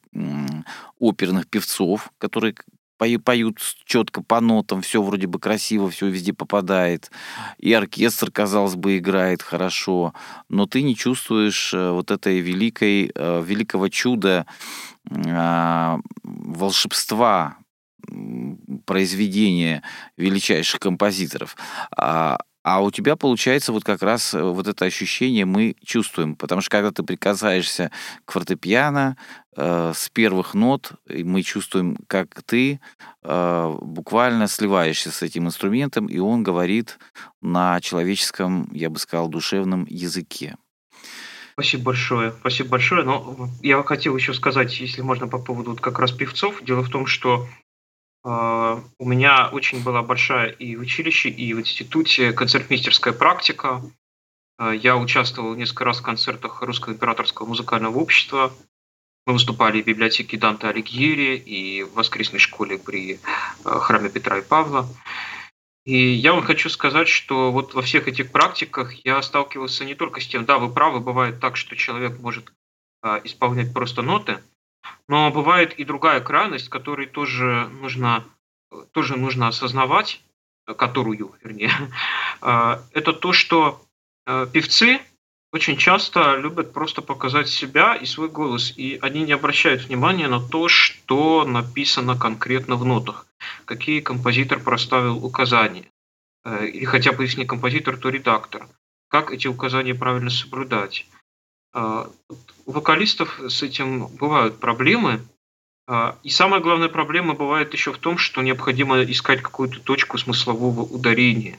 оперных 1.01 1.49
певцов, 1.49 2.13
которые 2.19 2.55
поют 3.25 3.59
четко 3.85 4.23
по 4.23 4.41
нотам, 4.41 4.81
все 4.81 5.03
вроде 5.03 5.27
бы 5.27 5.41
красиво, 5.41 5.91
все 5.91 6.07
везде 6.07 6.33
попадает. 6.33 7.11
И 7.59 7.73
оркестр, 7.73 8.31
казалось 8.31 8.77
бы, 8.77 8.99
играет 8.99 9.43
хорошо, 9.43 10.15
но 10.49 10.67
ты 10.67 10.83
не 10.83 10.95
чувствуешь 10.95 11.75
э, 11.75 11.91
вот 11.91 12.13
этой 12.13 12.39
великой, 12.39 13.11
великого 13.17 13.89
чуда 13.89 14.47
а, 15.11 15.99
волшебства 16.23 17.57
произведения 18.85 19.83
величайших 20.17 20.81
композиторов. 20.81 21.57
А, 21.97 22.39
а 22.63 22.83
у 22.83 22.91
тебя 22.91 23.17
получается 23.17 23.73
вот 23.73 23.85
как 23.85 24.03
раз 24.03 24.35
э, 24.35 24.43
вот 24.43 24.67
это 24.69 24.85
ощущение 24.85 25.47
мы 25.47 25.77
чувствуем, 25.85 26.37
потому 26.37 26.61
что 26.61 26.71
когда 26.71 26.91
ты 26.91 27.03
прикасаешься 27.03 27.91
к 28.27 28.33
фортепиано 28.33 29.17
э, 29.57 29.93
с 29.95 30.11
первых 30.11 30.53
нот, 30.53 30.93
мы 31.09 31.43
чувствуем, 31.43 31.97
как 32.07 32.43
ты 32.43 32.81
э, 33.23 33.75
буквально 33.81 34.47
сливаешься 34.47 35.11
с 35.11 35.23
этим 35.23 35.47
инструментом, 35.47 36.07
и 36.07 36.19
он 36.19 36.43
говорит 36.43 36.99
на 37.41 37.81
человеческом, 37.81 38.69
я 38.73 38.91
бы 38.91 38.99
сказал, 38.99 39.29
душевном 39.29 39.87
языке. 39.89 40.57
Спасибо 41.55 41.85
большое, 41.85 42.33
спасибо 42.41 42.71
большое. 42.71 43.05
Но 43.05 43.49
я 43.63 43.83
хотел 43.83 44.17
еще 44.17 44.35
сказать, 44.35 44.79
если 44.81 45.03
можно, 45.03 45.29
по 45.29 45.39
поводу 45.39 45.71
вот 45.71 45.81
как 45.81 45.99
раз 45.99 46.13
певцов. 46.13 46.63
Дело 46.63 46.83
в 46.83 46.89
том, 46.89 47.07
что 47.07 47.47
у 48.23 49.05
меня 49.05 49.49
очень 49.49 49.83
была 49.83 50.03
большая 50.03 50.51
и 50.51 50.77
в 50.77 50.81
училище, 50.81 51.31
и 51.31 51.55
в 51.55 51.61
институте 51.61 52.33
концертмейстерская 52.33 53.15
практика. 53.15 53.83
А, 54.61 54.75
я 54.75 54.97
участвовал 54.99 55.55
несколько 55.55 55.85
раз 55.85 56.01
в 56.01 56.03
концертах 56.03 56.61
Русского 56.63 56.93
императорского 56.93 57.47
музыкального 57.47 57.97
общества. 57.97 58.53
Мы 59.27 59.33
выступали 59.33 59.81
в 59.81 59.87
библиотеке 59.87 60.37
Данте 60.37 60.67
Алигьери 60.67 61.37
и 61.37 61.83
в 61.83 61.95
воскресной 61.95 62.41
школе 62.41 62.79
при 62.79 63.21
а, 63.65 63.79
храме 63.81 64.11
Петра 64.11 64.39
и 64.39 64.43
Павла. 64.43 64.87
И 65.87 65.97
я 65.97 66.35
вам 66.35 66.43
хочу 66.43 66.69
сказать, 66.69 67.09
что 67.09 67.51
вот 67.51 67.73
во 67.73 67.81
всех 67.81 68.07
этих 68.07 68.31
практиках 68.33 68.93
я 69.07 69.23
сталкивался 69.23 69.87
не 69.87 69.95
только 69.95 70.21
с 70.21 70.27
тем, 70.27 70.45
да, 70.45 70.59
вы 70.59 70.71
правы, 70.71 71.01
бывает 71.01 71.41
так, 71.41 71.57
что 71.57 71.75
человек 71.75 72.21
может 72.21 72.53
исполнять 73.25 73.73
просто 73.73 74.03
ноты, 74.03 74.41
но 75.09 75.31
бывает 75.31 75.75
и 75.75 75.85
другая 75.85 76.21
крайность, 76.21 76.69
которой 76.69 77.07
тоже 77.07 77.69
нужно, 77.81 78.25
тоже 78.93 79.17
нужно 79.17 79.49
осознавать, 79.49 80.23
которую, 80.77 81.35
вернее, 81.43 81.73
а, 82.41 82.83
это 82.93 83.13
то, 83.13 83.33
что 83.33 83.83
а, 84.27 84.47
певцы 84.47 85.01
очень 85.53 85.77
часто 85.77 86.37
любят 86.37 86.73
просто 86.73 87.03
показать 87.03 87.49
себя 87.49 87.97
и 87.97 88.07
свой 88.07 88.29
голос, 88.29 88.73
и 88.77 88.99
они 89.03 89.23
не 89.23 89.33
обращают 89.33 89.83
внимания 89.83 90.29
на 90.29 90.41
то, 90.41 90.69
что 90.69 91.45
написано 91.45 92.17
конкретно 92.17 92.77
в 92.77 92.85
нотах, 92.85 93.27
какие 93.65 94.01
композитор 94.01 94.61
проставил 94.61 95.25
указания, 95.25 95.87
э, 96.45 96.67
или 96.67 96.85
хотя 96.85 97.11
бы 97.13 97.25
если 97.25 97.41
не 97.41 97.47
композитор, 97.47 97.97
то 97.97 98.11
редактор, 98.11 98.69
как 99.09 99.33
эти 99.33 99.49
указания 99.49 99.95
правильно 99.95 100.31
соблюдать. 100.31 101.07
А, 101.73 102.11
у 102.67 102.73
вокалистов 102.73 103.41
с 103.49 103.63
этим 103.63 104.07
бывают 104.07 104.59
проблемы. 104.59 105.21
А, 105.87 106.17
и 106.23 106.31
самая 106.31 106.61
главная 106.61 106.89
проблема 106.89 107.35
бывает 107.35 107.73
еще 107.73 107.93
в 107.93 107.99
том, 107.99 108.19
что 108.19 108.43
необходимо 108.43 109.03
искать 109.03 109.43
какую-то 109.43 109.81
точку 109.81 110.19
смыслового 110.19 110.83
ударения 110.83 111.59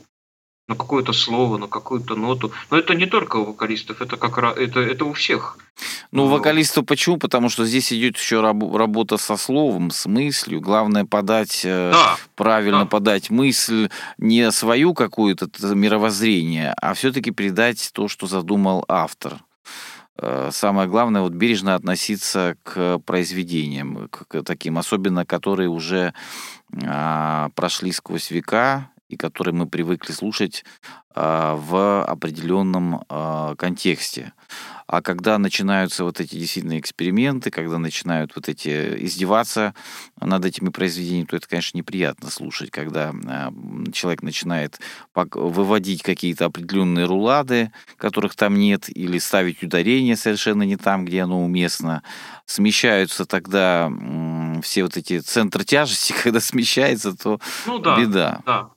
на 0.72 0.76
какое-то 0.76 1.12
слово, 1.12 1.58
на 1.58 1.68
какую-то 1.68 2.16
ноту. 2.16 2.52
Но 2.70 2.78
это 2.78 2.96
не 2.96 3.06
только 3.06 3.38
у 3.38 3.46
вокалистов, 3.46 4.02
это 4.02 4.16
как 4.16 4.38
это, 4.58 4.80
это 4.80 5.06
у 5.06 5.12
всех. 5.12 5.58
Ну, 6.12 6.26
у 6.26 6.28
вокалистов 6.28 6.86
почему? 6.86 7.18
Потому 7.18 7.50
что 7.50 7.66
здесь 7.66 7.92
идет 7.92 8.18
еще 8.18 8.42
работа 8.42 9.18
со 9.18 9.36
словом, 9.36 9.92
с 9.92 10.06
мыслью. 10.06 10.62
Главное 10.62 11.04
подать, 11.06 11.62
э, 11.66 11.92
да, 11.92 12.18
правильно 12.36 12.82
да. 12.82 12.86
подать 12.86 13.30
мысль, 13.30 13.90
не 14.18 14.50
свою 14.52 14.94
какую-то 14.94 15.50
мировоззрение, 15.74 16.74
а 16.82 16.94
все-таки 16.94 17.32
передать 17.32 17.92
то, 17.94 18.08
что 18.08 18.28
задумал 18.28 18.86
автор. 18.88 19.40
Э, 20.18 20.50
самое 20.52 20.88
главное 20.88 21.22
вот 21.22 21.34
бережно 21.34 21.76
относиться 21.76 22.56
к 22.64 23.00
произведениям, 23.00 24.08
к 24.10 24.44
таким, 24.44 24.78
особенно 24.78 25.26
которые 25.26 25.70
уже 25.70 26.14
а, 26.86 27.50
прошли 27.56 27.92
сквозь 27.92 28.32
века 28.32 28.92
и 29.10 29.18
которые 29.18 29.54
мы 29.54 29.68
привыкли 29.68 30.12
слушать 30.14 30.64
а, 31.14 31.56
в 31.56 32.04
определенном 32.04 33.04
а, 33.10 33.56
контексте. 33.56 34.34
А 34.92 35.02
когда 35.02 35.38
начинаются 35.38 36.04
вот 36.04 36.20
эти 36.20 36.36
действительно 36.36 36.78
эксперименты, 36.78 37.50
когда 37.50 37.78
начинают 37.78 38.36
вот 38.36 38.50
эти 38.50 39.06
издеваться 39.06 39.74
над 40.20 40.44
этими 40.44 40.68
произведениями, 40.68 41.28
то 41.28 41.38
это, 41.38 41.48
конечно, 41.48 41.78
неприятно 41.78 42.30
слушать, 42.30 42.72
когда 42.72 43.14
а, 43.26 43.54
человек 43.94 44.22
начинает 44.22 44.82
выводить 45.16 46.04
какие-то 46.04 46.44
определенные 46.44 47.06
рулады, 47.06 47.72
которых 47.96 48.36
там 48.36 48.56
нет, 48.56 48.90
или 48.90 49.18
ставить 49.18 49.64
ударение 49.64 50.18
совершенно 50.18 50.64
не 50.64 50.76
там, 50.76 51.06
где 51.06 51.22
оно 51.22 51.42
уместно. 51.42 52.04
Смещаются 52.46 53.26
тогда 53.26 53.90
все 54.62 54.84
вот 54.84 54.98
эти 54.98 55.20
центры 55.20 55.64
тяжести, 55.64 56.14
когда 56.24 56.42
смещается, 56.42 57.16
то 57.16 57.40
ну, 57.66 57.80
да, 57.80 57.98
беда. 57.98 58.42
Да. 58.46 58.70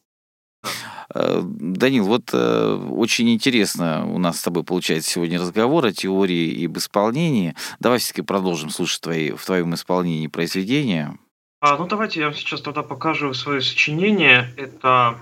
Э, 1.15 1.41
Данил, 1.43 2.05
вот 2.05 2.31
э, 2.33 2.75
очень 2.91 3.33
интересно 3.33 4.07
у 4.07 4.19
нас 4.19 4.41
с 4.41 4.43
тобой 4.43 4.65
получается 4.65 5.11
сегодня 5.11 5.39
разговор 5.39 5.87
о 5.87 5.93
теории 5.93 6.49
и 6.49 6.67
об 6.67 6.79
исполнении. 6.79 7.55
Давай 7.81 7.99
все-таки 7.99 8.23
продолжим 8.23 8.71
слушать 8.71 9.01
твои, 9.01 9.31
в 9.33 9.45
твоем 9.45 9.75
исполнении 9.75 10.27
произведения. 10.27 11.19
А, 11.61 11.77
ну 11.79 11.87
давайте 11.87 12.21
я 12.21 12.33
сейчас 12.33 12.61
тогда 12.61 12.83
покажу 12.83 13.33
свое 13.35 13.61
сочинение. 13.61 14.53
Это 14.57 15.19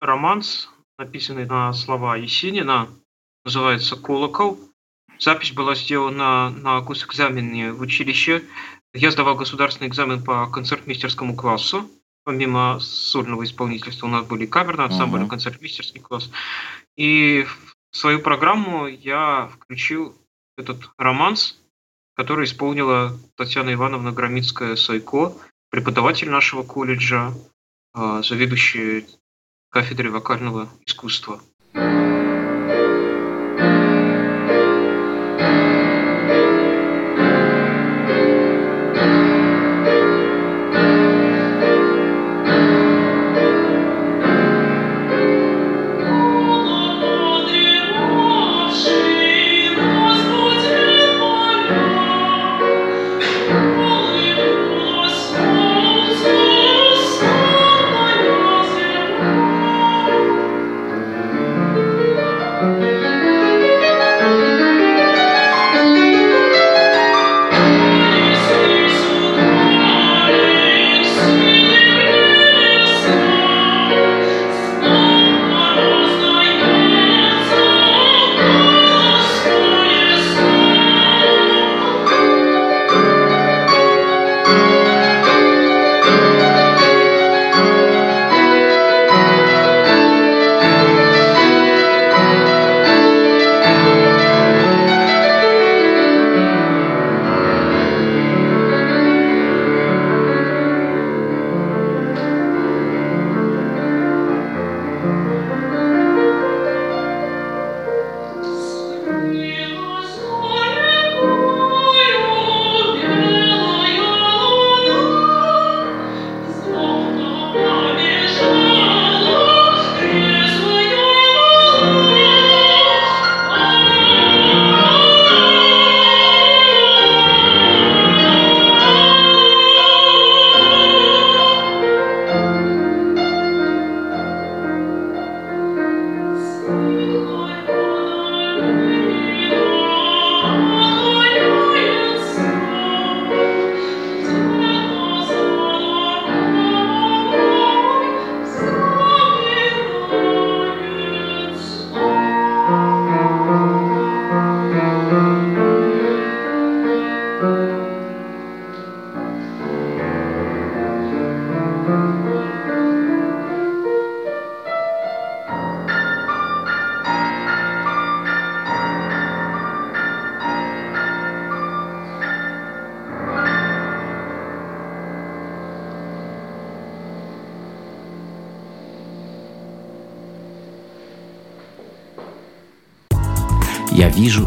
романс, 0.00 0.70
написанный 0.98 1.46
на 1.46 1.72
слова 1.72 2.16
Есенина, 2.16 2.88
называется 3.44 3.96
«Колокол». 3.96 4.58
Запись 5.18 5.52
была 5.52 5.74
сделана 5.74 6.50
на 6.50 6.80
госэкзамене 6.80 7.72
в 7.72 7.82
училище. 7.82 8.42
Я 8.94 9.10
сдавал 9.10 9.36
государственный 9.36 9.88
экзамен 9.88 10.24
по 10.24 10.46
концертмейстерскому 10.46 11.36
классу 11.36 11.88
помимо 12.24 12.78
сольного 12.80 13.44
исполнительства 13.44 14.06
у 14.06 14.10
нас 14.10 14.26
были 14.26 14.46
камерный 14.46 14.84
ансамбль, 14.84 15.20
uh-huh. 15.20 15.28
концертмейстерский 15.28 16.00
класс. 16.00 16.30
И 16.96 17.46
в 17.90 17.96
свою 17.96 18.20
программу 18.20 18.86
я 18.86 19.50
включил 19.54 20.14
этот 20.56 20.90
романс, 20.98 21.58
который 22.14 22.44
исполнила 22.44 23.18
Татьяна 23.36 23.72
Ивановна 23.72 24.10
Громицкая-Сайко, 24.10 25.34
преподаватель 25.70 26.30
нашего 26.30 26.62
колледжа, 26.62 27.32
а, 27.92 28.22
заведующая 28.22 29.06
кафедрой 29.70 30.10
вокального 30.10 30.68
искусства. 30.84 31.40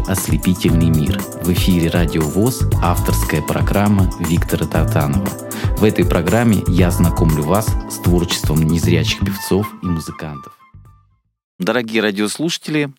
Ослепительный 0.06 0.90
мир. 0.90 1.18
В 1.42 1.52
эфире 1.52 1.90
Радио 1.90 2.22
ВОЗ 2.22 2.62
авторская 2.82 3.42
программа 3.42 4.10
Виктора 4.18 4.66
Татанова. 4.66 5.28
В 5.76 5.84
этой 5.84 6.04
программе 6.04 6.62
я 6.68 6.90
знакомлю 6.90 7.42
вас 7.42 7.66
с 7.90 7.98
творчеством 7.98 8.62
незрячих 8.62 9.20
певцов 9.20 9.66
и 9.82 9.86
музыкантов. 9.86 10.56
Дорогие 11.58 12.02
радиослушатели, 12.02 12.92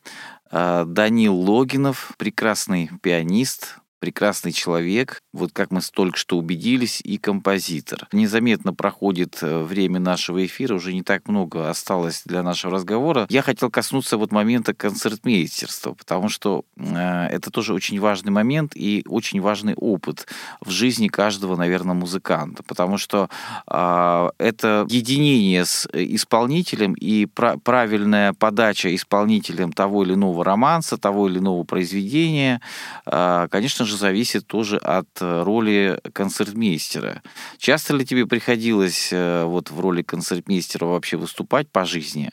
э, 0.51 0.85
Данил 0.87 1.35
Логинов, 1.35 2.13
прекрасный 2.17 2.89
пианист, 3.01 3.77
прекрасный 4.05 4.51
человек, 4.51 5.19
вот 5.33 5.51
как 5.51 5.71
мы 5.71 5.81
только 5.81 6.15
что 6.15 6.37
убедились, 6.37 7.01
и 7.03 7.17
композитор. 7.17 8.07
Незаметно 8.11 8.71
проходит 8.71 9.39
э, 9.41 9.63
время 9.63 9.99
нашего 9.99 10.45
эфира, 10.45 10.75
уже 10.75 10.93
не 10.93 11.01
так 11.01 11.27
много 11.27 11.71
осталось 11.71 12.21
для 12.23 12.43
нашего 12.43 12.75
разговора. 12.75 13.25
Я 13.29 13.41
хотел 13.41 13.71
коснуться 13.71 14.17
вот 14.17 14.31
момента 14.31 14.75
концертмейстерства, 14.75 15.93
потому 15.93 16.29
что 16.29 16.65
э, 16.77 17.27
это 17.31 17.49
тоже 17.49 17.73
очень 17.73 17.99
важный 17.99 18.31
момент 18.31 18.73
и 18.75 19.03
очень 19.07 19.41
важный 19.41 19.73
опыт 19.73 20.27
в 20.61 20.69
жизни 20.69 21.07
каждого, 21.07 21.55
наверное, 21.55 21.95
музыканта, 21.95 22.61
потому 22.61 22.99
что 22.99 23.27
э, 23.67 24.29
это 24.37 24.85
единение 24.87 25.65
с 25.65 25.89
исполнителем 25.91 26.93
и 26.93 27.25
пра- 27.25 27.57
правильная 27.57 28.33
подача 28.33 28.93
исполнителем 28.93 29.73
того 29.73 30.03
или 30.03 30.13
иного 30.13 30.45
романса, 30.45 30.97
того 30.99 31.27
или 31.27 31.39
иного 31.39 31.63
произведения, 31.63 32.61
э, 33.07 33.47
конечно 33.49 33.83
же, 33.85 33.94
же 33.95 33.99
зависит 33.99 34.45
тоже 34.47 34.77
от 34.77 35.07
э, 35.21 35.43
роли 35.43 35.99
концертмейстера. 36.13 37.21
Часто 37.57 37.95
ли 37.95 38.05
тебе 38.05 38.25
приходилось 38.27 39.09
э, 39.11 39.43
вот 39.45 39.71
в 39.71 39.79
роли 39.79 40.03
концертмейстера 40.03 40.85
вообще 40.85 41.17
выступать 41.17 41.69
по 41.69 41.85
жизни? 41.85 42.31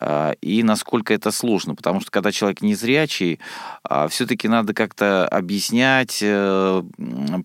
А, 0.00 0.32
и 0.40 0.62
насколько 0.62 1.12
это 1.12 1.30
сложно? 1.30 1.74
Потому 1.74 2.00
что 2.00 2.10
когда 2.10 2.32
человек 2.32 2.62
незрячий, 2.62 3.40
а, 3.84 4.08
все-таки 4.08 4.48
надо 4.48 4.74
как-то 4.74 5.28
объяснять, 5.28 6.20
э, 6.22 6.82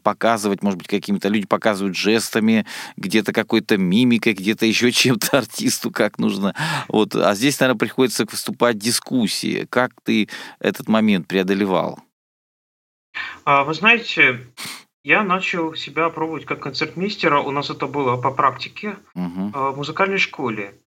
показывать, 0.03 0.63
может 0.63 0.77
быть, 0.77 0.87
какими-то 0.87 1.27
люди 1.27 1.45
показывают 1.45 1.95
жестами, 1.97 2.65
где-то 2.95 3.33
какой-то 3.33 3.77
мимикой, 3.77 4.33
где-то 4.33 4.65
еще 4.65 4.91
чем-то 4.97 5.39
артисту 5.39 5.91
как 5.91 6.19
нужно. 6.19 6.55
Вот. 6.87 7.15
А 7.15 7.33
здесь, 7.35 7.59
наверное, 7.59 7.79
приходится 7.79 8.25
выступать 8.29 8.77
дискуссии. 8.77 9.67
Как 9.69 9.91
ты 10.03 10.29
этот 10.59 10.87
момент 10.87 11.27
преодолевал? 11.27 11.99
А, 13.45 13.63
вы 13.63 13.73
знаете, 13.73 14.47
я 15.03 15.23
начал 15.23 15.75
себя 15.75 16.09
пробовать 16.09 16.45
как 16.45 16.61
концертмейстера. 16.61 17.39
У 17.39 17.51
нас 17.51 17.69
это 17.69 17.87
было 17.87 18.19
по 18.21 18.31
практике 18.31 18.97
угу. 19.15 19.51
в 19.53 19.77
музыкальной 19.77 20.17
школе. 20.17 20.79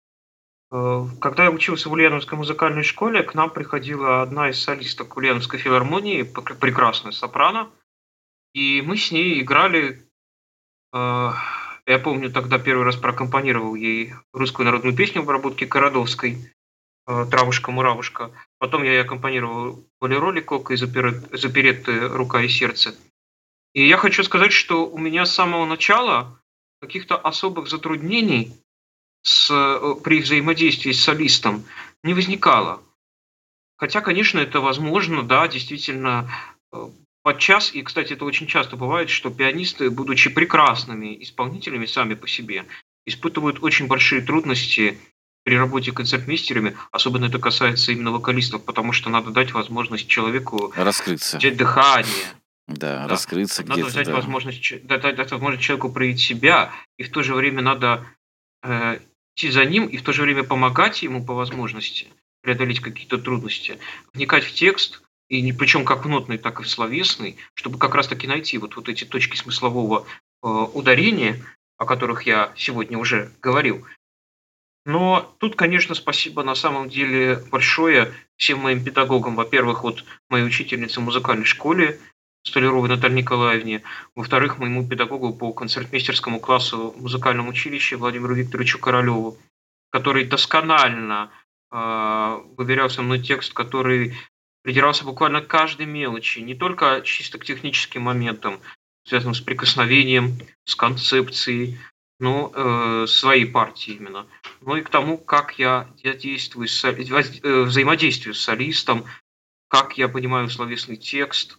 А, 0.71 1.07
когда 1.19 1.45
я 1.45 1.51
учился 1.51 1.89
в 1.89 1.93
Ульяновской 1.93 2.37
музыкальной 2.37 2.83
школе, 2.83 3.23
к 3.23 3.33
нам 3.33 3.49
приходила 3.49 4.21
одна 4.21 4.49
из 4.49 4.61
солисток 4.61 5.17
Ульяновской 5.17 5.59
филармонии, 5.59 6.23
прекрасная 6.23 7.11
сопрано, 7.11 7.69
и 8.53 8.81
мы 8.81 8.97
с 8.97 9.11
ней 9.11 9.41
играли. 9.41 10.05
Я 10.93 11.97
помню, 12.03 12.31
тогда 12.31 12.59
первый 12.59 12.85
раз 12.85 12.95
прокомпонировал 12.95 13.75
ей 13.75 14.13
русскую 14.33 14.65
народную 14.65 14.95
песню 14.95 15.21
в 15.21 15.23
обработке 15.23 15.65
Кородовской. 15.65 16.53
Э, 17.07 17.25
«Травушка-муравушка». 17.29 18.31
Потом 18.59 18.83
я 18.83 19.01
аккомпанировал 19.01 19.83
«Болеро 19.99 20.31
Ликока» 20.31 20.73
и 20.73 20.77
«Заперетты 20.77 22.07
рука 22.07 22.41
и 22.41 22.47
сердце». 22.47 22.95
И 23.73 23.87
я 23.87 23.97
хочу 23.97 24.23
сказать, 24.23 24.51
что 24.51 24.85
у 24.85 24.97
меня 24.97 25.25
с 25.25 25.33
самого 25.33 25.65
начала 25.65 26.39
каких-то 26.79 27.15
особых 27.15 27.69
затруднений 27.69 28.53
с, 29.23 29.49
э, 29.49 29.95
при 30.03 30.21
взаимодействии 30.21 30.91
с 30.91 31.03
солистом 31.03 31.63
не 32.03 32.13
возникало. 32.13 32.83
Хотя, 33.77 34.01
конечно, 34.01 34.39
это 34.39 34.59
возможно, 34.61 35.23
да, 35.23 35.47
действительно, 35.47 36.29
э, 36.71 36.89
подчас, 37.23 37.73
и, 37.73 37.81
кстати, 37.81 38.13
это 38.13 38.25
очень 38.25 38.45
часто 38.45 38.75
бывает, 38.75 39.09
что 39.09 39.31
пианисты, 39.31 39.89
будучи 39.89 40.29
прекрасными 40.29 41.21
исполнителями 41.23 41.87
сами 41.87 42.13
по 42.13 42.27
себе, 42.27 42.65
испытывают 43.07 43.63
очень 43.63 43.87
большие 43.87 44.21
трудности 44.21 44.99
при 45.43 45.55
работе 45.55 45.91
концертмейстерами, 45.91 46.75
особенно 46.91 47.25
это 47.25 47.39
касается 47.39 47.91
именно 47.91 48.11
вокалистов, 48.11 48.63
потому 48.63 48.91
что 48.91 49.09
надо 49.09 49.31
дать 49.31 49.53
возможность 49.53 50.07
человеку 50.07 50.71
раскрыться, 50.75 51.37
взять 51.37 51.57
дыхание, 51.57 52.25
да, 52.67 53.03
да. 53.03 53.07
раскрыться 53.07 53.63
надо 53.63 53.81
где-то. 53.81 53.95
Дать 53.95 54.07
да. 54.07 54.13
возможность, 54.13 54.85
дать, 54.85 55.01
дать 55.01 55.31
возможность 55.31 55.63
человеку 55.63 55.91
проявить 55.91 56.19
себя, 56.19 56.71
и 56.97 57.03
в 57.03 57.11
то 57.11 57.23
же 57.23 57.33
время 57.33 57.61
надо 57.61 58.05
э, 58.63 58.99
идти 59.35 59.49
за 59.49 59.65
ним, 59.65 59.87
и 59.87 59.97
в 59.97 60.03
то 60.03 60.13
же 60.13 60.21
время 60.21 60.43
помогать 60.43 61.01
ему 61.03 61.25
по 61.25 61.33
возможности 61.33 62.07
преодолеть 62.41 62.79
какие-то 62.79 63.17
трудности, 63.17 63.77
вникать 64.13 64.43
в 64.43 64.53
текст, 64.53 65.03
и 65.29 65.41
не, 65.41 65.53
причем 65.53 65.85
как 65.85 66.05
в 66.05 66.09
нотный, 66.09 66.37
так 66.37 66.59
и 66.59 66.63
в 66.63 66.69
словесный, 66.69 67.37
чтобы 67.53 67.77
как 67.77 67.95
раз-таки 67.95 68.27
найти 68.27 68.57
вот, 68.57 68.75
вот 68.75 68.89
эти 68.89 69.05
точки 69.05 69.37
смыслового 69.37 70.05
э, 70.43 70.47
ударения, 70.47 71.41
о 71.77 71.85
которых 71.85 72.23
я 72.23 72.51
сегодня 72.57 72.97
уже 72.97 73.31
говорил, 73.41 73.85
но 74.85 75.35
тут, 75.39 75.55
конечно, 75.55 75.93
спасибо 75.95 76.43
на 76.43 76.55
самом 76.55 76.89
деле 76.89 77.43
большое 77.51 78.13
всем 78.37 78.59
моим 78.59 78.83
педагогам. 78.83 79.35
Во-первых, 79.35 79.83
вот 79.83 80.03
моей 80.29 80.45
учительнице 80.45 80.99
в 80.99 81.03
музыкальной 81.03 81.45
школе 81.45 81.99
Столяровой 82.43 82.89
Наталье 82.89 83.17
Николаевне. 83.17 83.83
Во-вторых, 84.15 84.57
моему 84.57 84.87
педагогу 84.87 85.33
по 85.33 85.53
концертмейстерскому 85.53 86.39
классу 86.39 86.95
в 86.97 87.01
музыкальном 87.01 87.47
училище 87.47 87.97
Владимиру 87.97 88.33
Викторовичу 88.33 88.79
Королеву, 88.79 89.37
который 89.91 90.25
досконально 90.25 91.29
э, 91.71 92.39
выверял 92.57 92.89
со 92.89 93.03
мной 93.03 93.19
текст, 93.19 93.53
который 93.53 94.17
придирался 94.63 95.05
буквально 95.05 95.41
к 95.41 95.47
каждой 95.47 95.85
мелочи, 95.85 96.39
не 96.39 96.55
только 96.55 97.01
чисто 97.03 97.37
к 97.37 97.45
техническим 97.45 98.03
моментам, 98.03 98.59
связанным 99.07 99.35
с 99.35 99.41
прикосновением, 99.41 100.39
с 100.65 100.75
концепцией, 100.75 101.77
ну, 102.21 102.51
э, 102.53 103.07
своей 103.07 103.45
партии 103.45 103.93
именно, 103.93 104.27
ну 104.61 104.75
и 104.75 104.81
к 104.81 104.89
тому, 104.89 105.17
как 105.17 105.57
я, 105.57 105.89
действую, 106.03 106.67
с, 106.67 106.85
э, 106.85 107.63
взаимодействую 107.63 108.35
с 108.35 108.41
солистом, 108.41 109.05
как 109.67 109.97
я 109.97 110.07
понимаю 110.07 110.47
словесный 110.47 110.97
текст, 110.97 111.57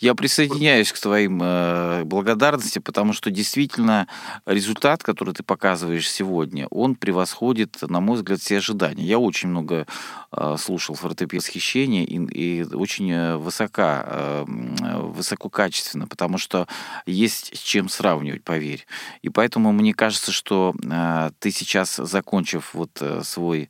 я 0.00 0.14
присоединяюсь 0.14 0.92
к 0.92 0.98
твоим 0.98 1.40
э, 1.42 2.04
благодарностям, 2.04 2.82
потому 2.82 3.12
что 3.12 3.30
действительно 3.30 4.08
результат, 4.46 5.02
который 5.02 5.34
ты 5.34 5.42
показываешь 5.42 6.10
сегодня, 6.10 6.66
он 6.68 6.94
превосходит, 6.94 7.78
на 7.82 8.00
мой 8.00 8.16
взгляд, 8.16 8.40
все 8.40 8.58
ожидания. 8.58 9.04
Я 9.04 9.18
очень 9.18 9.50
много 9.50 9.86
э, 10.32 10.56
слушал 10.58 10.94
фортепиано 10.94 11.30
восхищения 11.40 12.04
и, 12.04 12.16
и 12.16 12.64
очень 12.74 13.10
э, 13.10 13.36
высока, 13.36 14.04
э, 14.06 14.44
высококачественно, 14.46 16.06
потому 16.06 16.38
что 16.38 16.66
есть 17.06 17.56
с 17.56 17.60
чем 17.60 17.88
сравнивать, 17.88 18.42
поверь. 18.42 18.86
И 19.22 19.28
поэтому 19.28 19.70
мне 19.72 19.92
кажется, 19.92 20.32
что 20.32 20.74
э, 20.82 21.30
ты 21.38 21.50
сейчас, 21.50 21.96
закончив 21.96 22.70
вот 22.72 22.90
э, 23.00 23.22
свой 23.22 23.68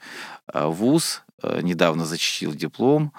э, 0.52 0.66
вуз, 0.66 1.22
Э, 1.29 1.29
недавно 1.62 2.04
защитил 2.04 2.52
диплом, 2.52 3.12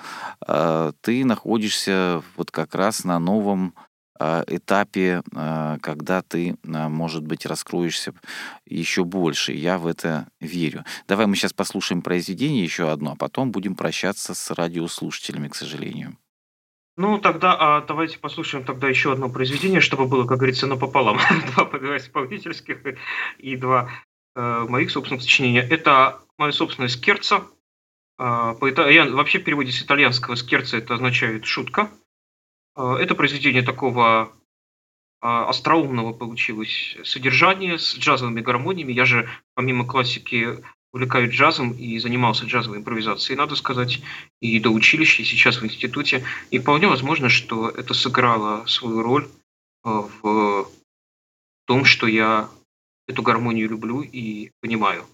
э, 0.48 0.92
ты 1.02 1.26
находишься 1.26 2.24
вот 2.36 2.52
как 2.52 2.76
раз 2.76 3.04
на 3.04 3.20
новом 3.20 3.74
э, 4.20 4.44
этапе, 4.48 5.22
когда 5.82 6.22
ты, 6.22 6.56
может 6.64 7.24
быть, 7.24 7.46
раскроешься 7.46 8.14
еще 8.66 9.04
больше. 9.04 9.54
Я 9.54 9.78
в 9.78 9.88
это 9.88 10.28
верю. 10.40 10.86
Давай 11.08 11.26
мы 11.26 11.36
сейчас 11.36 11.54
послушаем 11.54 12.02
произведение 12.02 12.64
еще 12.64 12.92
одно, 12.92 13.14
а 13.14 13.16
потом 13.16 13.52
будем 13.52 13.76
прощаться 13.76 14.34
с 14.34 14.52
радиослушателями, 14.52 15.48
к 15.48 15.56
сожалению. 15.56 16.18
Ну, 16.98 17.18
тогда 17.20 17.56
а, 17.58 17.82
давайте 17.82 18.20
послушаем 18.20 18.66
тогда 18.66 18.88
еще 18.88 19.14
одно 19.14 19.30
произведение, 19.30 19.80
чтобы 19.80 20.08
было, 20.08 20.28
как 20.28 20.38
говорится, 20.38 20.68
напополам. 20.68 21.18
два, 21.56 21.66
два 21.66 21.98
исполнительских 21.98 22.80
и 23.38 23.56
два 23.56 23.90
э, 24.36 24.66
моих 24.68 24.92
собственных 24.92 25.24
сочинения. 25.24 25.62
Это 25.62 26.20
мое 26.38 26.52
собственное 26.52 26.90
«Скерца», 26.90 27.46
по 28.22 28.70
итальян... 28.70 29.16
Вообще 29.16 29.40
в 29.40 29.44
переводе 29.44 29.72
с 29.72 29.82
итальянского 29.82 30.36
скерца 30.36 30.78
это 30.78 30.94
означает 30.94 31.46
шутка. 31.46 31.90
А, 32.76 32.98
это 32.98 33.16
произведение 33.16 33.64
такого 33.64 34.32
а, 35.22 35.50
остроумного 35.50 36.14
получилось 36.14 36.98
содержания 37.04 37.80
с 37.80 37.98
джазовыми 37.98 38.42
гармониями. 38.42 38.94
Я 38.94 39.06
же 39.06 39.28
помимо 39.56 39.88
классики 39.88 40.64
увлекаюсь 40.94 41.34
джазом 41.34 41.72
и 41.72 41.98
занимался 41.98 42.46
джазовой 42.46 42.78
импровизацией, 42.80 43.38
надо 43.38 43.56
сказать, 43.56 44.02
и 44.40 44.60
до 44.60 44.70
училища, 44.70 45.24
и 45.24 45.26
сейчас 45.26 45.60
в 45.60 45.66
институте. 45.66 46.24
И 46.52 46.60
вполне 46.60 46.88
возможно, 46.88 47.30
что 47.30 47.70
это 47.70 47.94
сыграло 47.94 48.66
свою 48.68 49.02
роль 49.02 49.28
в 49.84 50.68
том, 51.66 51.86
что 51.86 52.06
я 52.08 52.50
эту 53.08 53.24
гармонию 53.24 53.70
люблю 53.70 54.02
и 54.02 54.52
понимаю. 54.60 55.08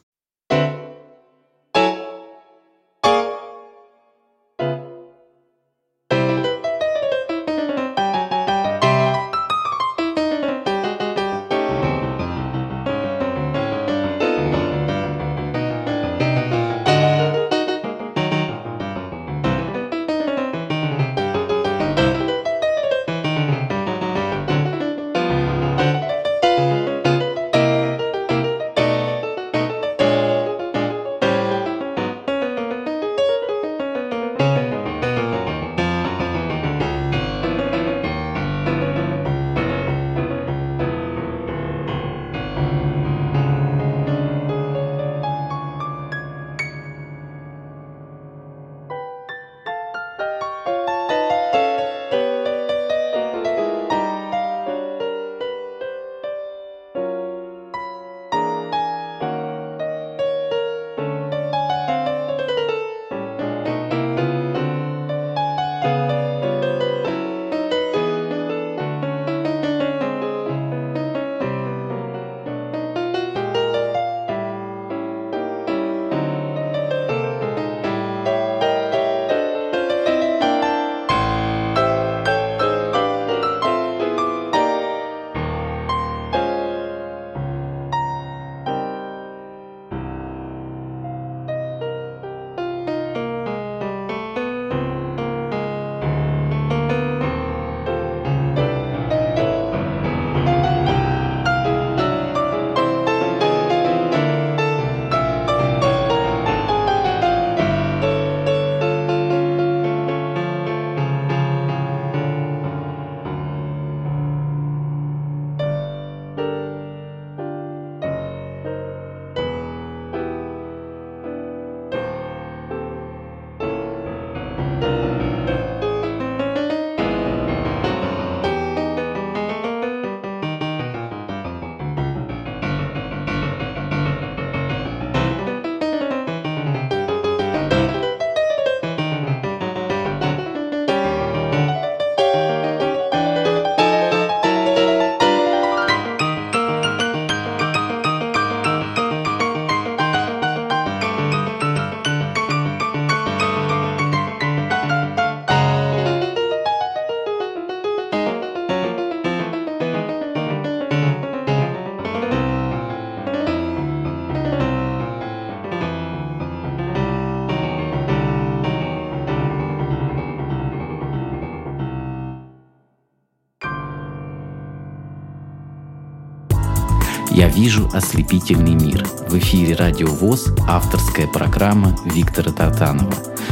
Вижу 177.68 177.90
ослепительный 177.94 178.76
мир». 178.76 179.04
В 179.28 179.38
эфире 179.40 179.76
«Радио 179.76 180.08
ВОЗ» 180.08 180.54
авторская 180.70 181.28
программа 181.28 181.94
Виктора 182.06 182.54
Тартанова. 182.54 183.12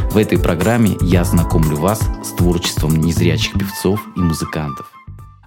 В 0.10 0.16
этой 0.16 0.40
программе 0.40 0.96
я 1.02 1.26
знакомлю 1.26 1.76
вас 1.76 2.00
с 2.24 2.32
творчеством 2.32 2.96
незрячих 2.96 3.52
певцов 3.60 4.00
и 4.16 4.20
музыкантов. 4.22 4.90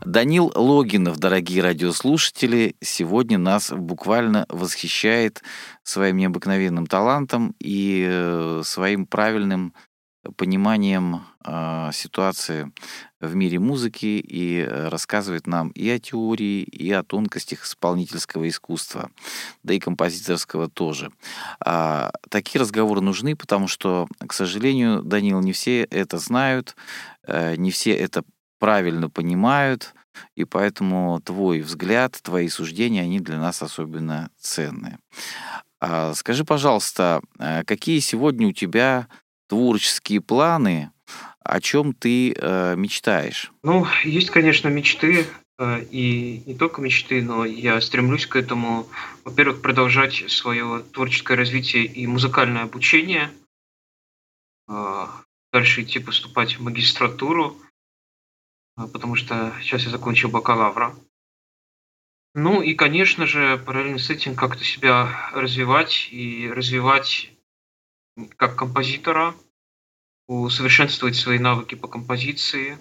Данил 0.04 0.52
Логинов, 0.54 1.16
дорогие 1.16 1.62
радиослушатели, 1.62 2.76
сегодня 2.82 3.38
нас 3.38 3.72
буквально 3.72 4.44
восхищает 4.50 5.42
своим 5.82 6.18
необыкновенным 6.18 6.86
талантом 6.86 7.54
и 7.58 8.06
э, 8.06 8.60
своим 8.66 9.06
правильным 9.06 9.72
пониманием 10.36 11.22
э, 11.42 11.88
ситуации 11.94 12.70
в 13.20 13.34
мире 13.34 13.58
музыки 13.58 14.06
и 14.06 14.60
э, 14.60 14.88
рассказывает 14.88 15.46
нам 15.46 15.70
и 15.70 15.88
о 15.88 15.98
теории, 15.98 16.62
и 16.62 16.90
о 16.92 17.02
тонкостях 17.02 17.64
исполнительского 17.64 18.48
искусства, 18.48 19.10
да 19.62 19.74
и 19.74 19.78
композиторского 19.78 20.68
тоже. 20.68 21.10
А, 21.60 22.10
такие 22.30 22.60
разговоры 22.60 23.00
нужны, 23.00 23.34
потому 23.34 23.68
что, 23.68 24.08
к 24.26 24.32
сожалению, 24.32 25.02
Данил, 25.02 25.40
не 25.40 25.52
все 25.52 25.84
это 25.84 26.18
знают, 26.18 26.76
э, 27.26 27.56
не 27.56 27.70
все 27.70 27.92
это 27.92 28.22
правильно 28.58 29.10
понимают, 29.10 29.94
и 30.34 30.44
поэтому 30.44 31.20
твой 31.20 31.60
взгляд, 31.60 32.18
твои 32.22 32.48
суждения, 32.48 33.02
они 33.02 33.20
для 33.20 33.38
нас 33.38 33.62
особенно 33.62 34.30
ценные. 34.38 34.98
А, 35.80 36.14
скажи, 36.14 36.44
пожалуйста, 36.44 37.20
э, 37.38 37.64
какие 37.64 38.00
сегодня 38.00 38.48
у 38.48 38.52
тебя 38.52 39.08
творческие 39.48 40.20
планы, 40.20 40.90
о 41.48 41.60
чем 41.60 41.94
ты 41.94 42.32
э, 42.32 42.76
мечтаешь? 42.76 43.50
Ну, 43.62 43.86
есть, 44.04 44.30
конечно, 44.30 44.68
мечты, 44.68 45.26
э, 45.58 45.84
и 45.90 46.42
не 46.44 46.54
только 46.54 46.82
мечты, 46.82 47.22
но 47.22 47.44
я 47.44 47.80
стремлюсь 47.80 48.26
к 48.26 48.36
этому. 48.36 48.86
Во-первых, 49.24 49.62
продолжать 49.62 50.24
свое 50.28 50.84
творческое 50.92 51.36
развитие 51.36 51.86
и 51.86 52.06
музыкальное 52.06 52.64
обучение, 52.64 53.30
э, 54.68 55.06
дальше 55.52 55.82
идти 55.82 55.98
поступать 55.98 56.58
в 56.58 56.62
магистратуру, 56.62 57.56
э, 58.76 58.86
потому 58.92 59.16
что 59.16 59.54
сейчас 59.62 59.84
я 59.84 59.90
закончил 59.90 60.28
бакалавра. 60.28 60.94
Ну 62.34 62.60
и, 62.60 62.74
конечно 62.74 63.26
же, 63.26 63.56
параллельно 63.56 63.98
с 63.98 64.10
этим 64.10 64.36
как-то 64.36 64.62
себя 64.62 65.30
развивать 65.32 66.08
и 66.10 66.50
развивать 66.50 67.32
как 68.36 68.54
композитора, 68.56 69.34
усовершенствовать 70.28 71.16
свои 71.16 71.38
навыки 71.38 71.74
по 71.74 71.88
композиции, 71.88 72.78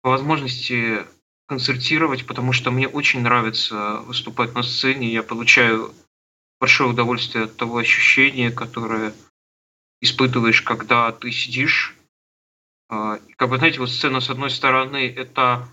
по 0.00 0.10
возможности 0.10 1.04
концертировать, 1.46 2.26
потому 2.26 2.52
что 2.52 2.70
мне 2.70 2.88
очень 2.88 3.20
нравится 3.20 4.00
выступать 4.06 4.54
на 4.54 4.62
сцене. 4.62 5.12
Я 5.12 5.22
получаю 5.22 5.92
большое 6.60 6.90
удовольствие 6.90 7.44
от 7.44 7.56
того 7.56 7.78
ощущения, 7.78 8.50
которое 8.50 9.12
испытываешь, 10.00 10.62
когда 10.62 11.12
ты 11.12 11.30
сидишь. 11.32 11.94
А, 12.88 13.18
как 13.36 13.50
бы, 13.50 13.58
знаете, 13.58 13.80
вот 13.80 13.90
сцена, 13.90 14.20
с 14.20 14.30
одной 14.30 14.50
стороны, 14.50 15.08
это 15.08 15.68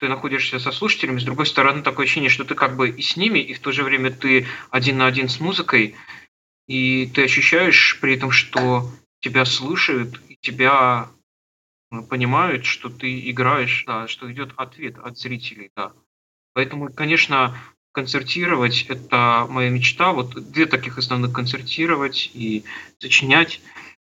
ты 0.00 0.08
находишься 0.08 0.58
со 0.58 0.70
слушателями, 0.70 1.18
с 1.18 1.24
другой 1.24 1.46
стороны, 1.46 1.82
такое 1.82 2.04
ощущение, 2.04 2.30
что 2.30 2.44
ты 2.44 2.54
как 2.54 2.76
бы 2.76 2.88
и 2.88 3.02
с 3.02 3.16
ними, 3.16 3.40
и 3.40 3.54
в 3.54 3.60
то 3.60 3.72
же 3.72 3.82
время 3.82 4.10
ты 4.10 4.46
один 4.70 4.98
на 4.98 5.06
один 5.06 5.28
с 5.28 5.40
музыкой, 5.40 5.96
и 6.66 7.06
ты 7.06 7.24
ощущаешь 7.24 7.98
при 8.00 8.14
этом, 8.14 8.30
что 8.30 8.90
тебя 9.20 9.44
слушают, 9.44 10.20
тебя 10.40 11.08
э, 11.90 12.02
понимают, 12.02 12.64
что 12.64 12.88
ты 12.88 13.30
играешь, 13.30 13.84
да, 13.86 14.08
что 14.08 14.30
идет 14.32 14.52
ответ 14.56 14.98
от 14.98 15.18
зрителей, 15.18 15.70
да. 15.76 15.92
Поэтому, 16.54 16.92
конечно, 16.92 17.56
концертировать– 17.92 18.86
это 18.88 19.46
моя 19.48 19.70
мечта. 19.70 20.12
Вот 20.12 20.34
две 20.50 20.66
таких 20.66 20.98
основных– 20.98 21.32
концертировать 21.34 22.30
и 22.34 22.64
сочинять. 22.98 23.60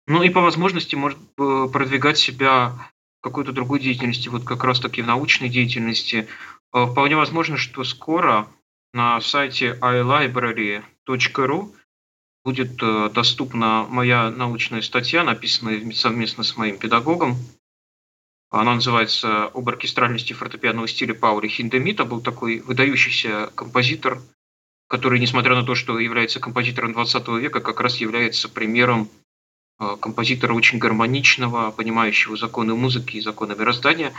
Ну 0.07 0.23
и 0.23 0.29
по 0.29 0.41
возможности, 0.41 0.95
может, 0.95 1.19
продвигать 1.35 2.17
себя 2.17 2.73
в 3.19 3.23
какой-то 3.23 3.51
другой 3.51 3.79
деятельности, 3.79 4.29
вот 4.29 4.43
как 4.43 4.63
раз-таки 4.63 5.01
в 5.01 5.07
научной 5.07 5.49
деятельности. 5.49 6.27
Э, 6.73 6.85
вполне 6.85 7.15
возможно, 7.15 7.57
что 7.57 7.83
скоро 7.83 8.47
на 8.93 9.21
сайте 9.21 9.77
iLibrary.ru 9.81 11.73
будет 12.43 12.81
э, 12.81 13.09
доступна 13.13 13.85
моя 13.89 14.29
научная 14.31 14.81
статья, 14.81 15.23
написанная 15.23 15.91
совместно 15.91 16.43
с 16.43 16.57
моим 16.57 16.77
педагогом. 16.77 17.37
Она 18.49 18.75
называется 18.75 19.45
«Об 19.45 19.69
оркестральности 19.69 20.33
фортепианного 20.33 20.87
стиля 20.87 21.13
Паули 21.13 21.47
Хиндемита». 21.47 22.03
Был 22.03 22.21
такой 22.21 22.59
выдающийся 22.59 23.49
композитор, 23.55 24.21
который, 24.87 25.19
несмотря 25.19 25.55
на 25.55 25.63
то, 25.63 25.73
что 25.73 25.97
является 25.99 26.39
композитором 26.41 26.91
20 26.91 27.27
века, 27.39 27.61
как 27.61 27.79
раз 27.79 27.97
является 27.97 28.49
примером 28.49 29.07
э, 29.79 29.95
композитора 30.01 30.53
очень 30.53 30.79
гармоничного, 30.79 31.71
понимающего 31.71 32.35
законы 32.35 32.75
музыки 32.75 33.17
и 33.17 33.21
законы 33.21 33.55
мироздания. 33.55 34.11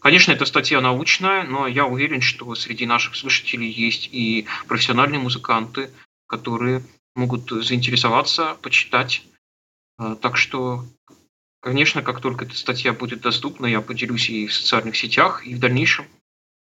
Конечно, 0.00 0.32
эта 0.32 0.46
статья 0.46 0.80
научная, 0.80 1.44
но 1.44 1.68
я 1.68 1.86
уверен, 1.86 2.22
что 2.22 2.54
среди 2.56 2.86
наших 2.86 3.14
слушателей 3.14 3.70
есть 3.70 4.08
и 4.10 4.46
профессиональные 4.66 5.20
музыканты, 5.20 5.90
которые 6.26 6.82
могут 7.16 7.50
заинтересоваться, 7.50 8.56
почитать. 8.62 9.22
А, 9.98 10.14
так 10.14 10.36
что, 10.36 10.84
конечно, 11.60 12.02
как 12.02 12.20
только 12.20 12.44
эта 12.44 12.56
статья 12.56 12.92
будет 12.92 13.22
доступна, 13.22 13.66
я 13.66 13.80
поделюсь 13.80 14.28
ей 14.28 14.46
в 14.46 14.54
социальных 14.54 14.96
сетях, 14.96 15.46
и 15.46 15.54
в 15.54 15.58
дальнейшем 15.58 16.06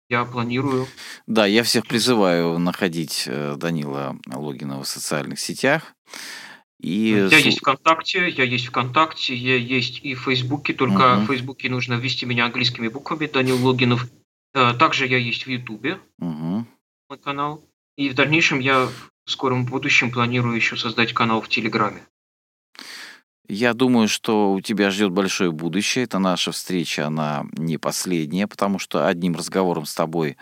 я 0.09 0.24
планирую. 0.24 0.86
Да, 1.26 1.46
я 1.46 1.62
всех 1.62 1.86
призываю 1.86 2.59
находить 2.59 3.24
э, 3.26 3.57
Данила 3.57 4.18
Логинова 4.26 4.82
в 4.82 4.88
социальных 4.88 5.40
сетях. 5.40 5.94
И... 6.80 7.26
Я 7.30 7.38
есть 7.38 7.61
ВКонтакте, 7.61 8.28
я 8.28 8.44
есть 8.44 8.66
ВКонтакте, 8.66 9.34
я 9.34 9.57
есть 9.57 10.00
и 10.05 10.14
в 10.14 10.24
Фейсбуке, 10.24 10.74
только 10.74 11.16
угу. 11.16 11.24
в 11.24 11.26
Фейсбуке 11.28 11.70
нужно 11.70 11.94
ввести 11.94 12.26
меня 12.26 12.44
английскими 12.44 12.88
буквами, 12.88 13.26
Данил 13.26 13.64
Логинов. 13.64 14.07
Также 14.52 15.07
я 15.07 15.18
есть 15.18 15.46
в 15.46 15.50
Ютубе, 15.50 15.98
угу. 16.18 16.66
мой 17.09 17.18
канал. 17.22 17.64
И 17.96 18.11
в 18.11 18.14
дальнейшем 18.14 18.61
я 18.61 18.88
в 19.25 19.31
скором 19.31 19.64
будущем 19.64 20.11
планирую 20.11 20.57
еще 20.57 20.77
создать 20.77 21.12
канал 21.12 21.41
в 21.41 21.49
Телеграме. 21.49 22.03
Я 23.47 23.75
думаю, 23.75 24.09
что 24.09 24.53
у 24.53 24.61
тебя 24.61 24.91
ждет 24.91 25.11
большое 25.11 25.53
будущее. 25.53 26.05
Это 26.05 26.18
наша 26.18 26.51
встреча, 26.51 27.07
она 27.07 27.45
не 27.53 27.77
последняя, 27.77 28.47
потому 28.47 28.79
что 28.79 29.07
одним 29.07 29.35
разговором 29.37 29.85
с 29.85 29.95
тобой 29.95 30.39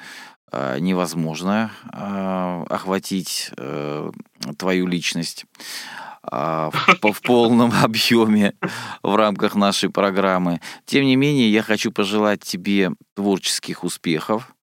э, 0.53 0.79
невозможно 0.79 1.73
э, 1.93 2.65
охватить 2.69 3.51
э, 3.57 4.11
твою 4.57 4.87
личность 4.87 5.47
в, 6.23 6.73
в 7.03 7.23
полном 7.23 7.73
объеме 7.83 8.55
в 9.03 9.17
рамках 9.17 9.57
нашей 9.57 9.91
программы. 9.91 10.61
Тем 10.85 11.05
не 11.05 11.17
менее, 11.17 11.53
я 11.53 11.63
хочу 11.63 11.91
пожелать 11.91 12.43
тебе 12.43 12.93
творческих 13.17 13.83
успехов, 13.83 14.55
а, 14.55 14.62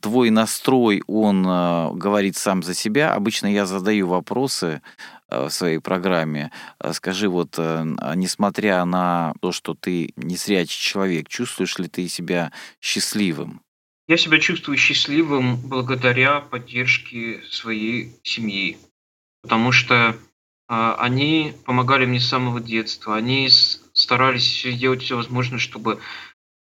твой 0.00 0.30
настрой, 0.30 1.02
он 1.06 1.44
а, 1.46 1.90
говорит 1.92 2.36
сам 2.36 2.62
за 2.62 2.74
себя. 2.74 3.14
Обычно 3.14 3.46
я 3.46 3.66
задаю 3.66 4.08
вопросы 4.08 4.82
а, 5.28 5.48
в 5.48 5.50
своей 5.52 5.78
программе. 5.78 6.50
Скажи, 6.92 7.28
вот, 7.28 7.58
несмотря 7.58 8.84
на 8.84 9.34
то, 9.40 9.52
что 9.52 9.74
ты 9.74 10.12
не 10.16 10.36
зрячий 10.36 10.80
человек, 10.80 11.28
чувствуешь 11.28 11.78
ли 11.78 11.88
ты 11.88 12.08
себя 12.08 12.52
счастливым? 12.80 13.60
Я 14.06 14.18
себя 14.18 14.38
чувствую 14.38 14.76
счастливым 14.76 15.56
благодаря 15.56 16.40
поддержке 16.40 17.42
своей 17.50 18.12
семьи, 18.22 18.76
потому 19.42 19.72
что 19.72 20.14
они 20.66 21.54
помогали 21.64 22.04
мне 22.04 22.20
с 22.20 22.28
самого 22.28 22.60
детства, 22.60 23.16
они 23.16 23.48
старались 23.94 24.66
делать 24.78 25.02
все 25.02 25.16
возможное, 25.16 25.58
чтобы 25.58 26.00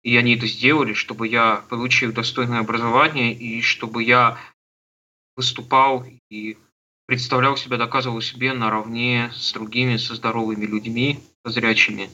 и 0.02 0.16
они 0.16 0.36
это 0.36 0.46
сделали, 0.46 0.92
чтобы 0.92 1.28
я 1.28 1.64
получил 1.68 2.12
достойное 2.12 2.60
образование 2.60 3.32
и 3.32 3.60
чтобы 3.62 4.02
я 4.02 4.38
выступал 5.36 6.04
и 6.30 6.56
представлял 7.06 7.56
себя, 7.56 7.78
доказывал 7.78 8.20
себе 8.20 8.52
наравне 8.52 9.30
с 9.34 9.52
другими, 9.52 9.96
со 9.96 10.14
здоровыми 10.14 10.66
людьми, 10.66 11.20
со 11.44 11.52
зрячими. 11.52 12.10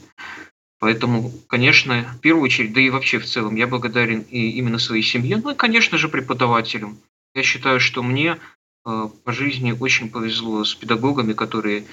Поэтому, 0.79 1.31
конечно, 1.47 2.03
в 2.17 2.19
первую 2.21 2.43
очередь, 2.43 2.73
да 2.73 2.81
и 2.81 2.89
вообще 2.89 3.19
в 3.19 3.25
целом, 3.25 3.55
я 3.55 3.67
благодарен 3.67 4.21
и 4.21 4.51
именно 4.51 4.79
своей 4.79 5.03
семье, 5.03 5.37
ну 5.37 5.51
и, 5.51 5.55
конечно 5.55 5.97
же, 5.97 6.09
преподавателям. 6.09 6.97
Я 7.33 7.43
считаю, 7.43 7.79
что 7.79 8.03
мне 8.03 8.37
э, 8.85 9.09
по 9.23 9.31
жизни 9.33 9.71
очень 9.71 10.09
повезло 10.09 10.63
с 10.63 10.75
педагогами, 10.75 11.33
которые 11.33 11.85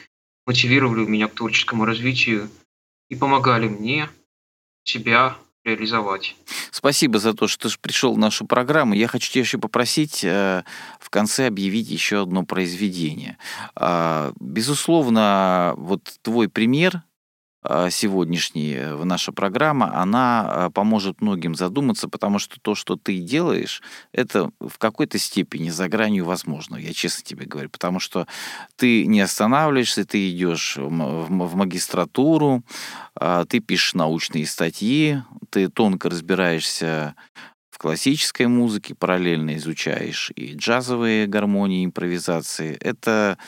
мотивировали 0.46 1.06
меня 1.06 1.28
к 1.28 1.34
творческому 1.34 1.84
развитию 1.84 2.50
и 3.08 3.16
помогали 3.16 3.68
мне 3.68 4.08
себя 4.84 5.36
реализовать. 5.64 6.36
Спасибо 6.70 7.18
за 7.18 7.34
то, 7.34 7.46
что 7.46 7.68
ты 7.68 7.74
пришел 7.80 8.14
в 8.14 8.18
нашу 8.18 8.46
программу. 8.46 8.94
Я 8.94 9.08
хочу 9.08 9.30
тебя 9.30 9.42
еще 9.42 9.58
попросить 9.58 10.24
э, 10.24 10.64
в 10.98 11.10
конце 11.10 11.46
объявить 11.46 11.88
еще 11.88 12.22
одно 12.22 12.44
произведение. 12.44 13.38
Э, 13.76 14.32
безусловно, 14.40 15.74
вот 15.76 16.14
твой 16.22 16.48
пример 16.48 17.02
сегодняшняя 17.90 18.90
э, 18.90 19.04
наша 19.04 19.32
программа, 19.32 19.94
она 20.00 20.44
а, 20.46 20.70
поможет 20.70 21.20
многим 21.20 21.54
задуматься, 21.54 22.08
потому 22.08 22.38
что 22.38 22.60
то, 22.60 22.74
что 22.74 22.96
ты 22.96 23.18
делаешь, 23.18 23.82
это 24.12 24.50
в 24.58 24.78
какой-то 24.78 25.18
степени 25.18 25.70
за 25.70 25.88
гранью 25.88 26.24
возможного, 26.24 26.80
я 26.80 26.92
честно 26.92 27.24
тебе 27.24 27.46
говорю, 27.46 27.70
потому 27.70 28.00
что 28.00 28.26
ты 28.76 29.06
не 29.06 29.20
останавливаешься, 29.20 30.04
ты 30.04 30.30
идешь 30.30 30.76
в 30.76 31.56
магистратуру, 31.56 32.62
а, 33.14 33.44
ты 33.44 33.60
пишешь 33.60 33.94
научные 33.94 34.46
статьи, 34.46 35.22
ты 35.50 35.68
тонко 35.68 36.10
разбираешься 36.10 37.14
в 37.70 37.78
классической 37.78 38.46
музыке, 38.46 38.94
параллельно 38.94 39.56
изучаешь 39.56 40.30
и 40.34 40.54
джазовые 40.54 41.26
гармонии, 41.26 41.84
импровизации. 41.84 42.76
Это 42.76 43.38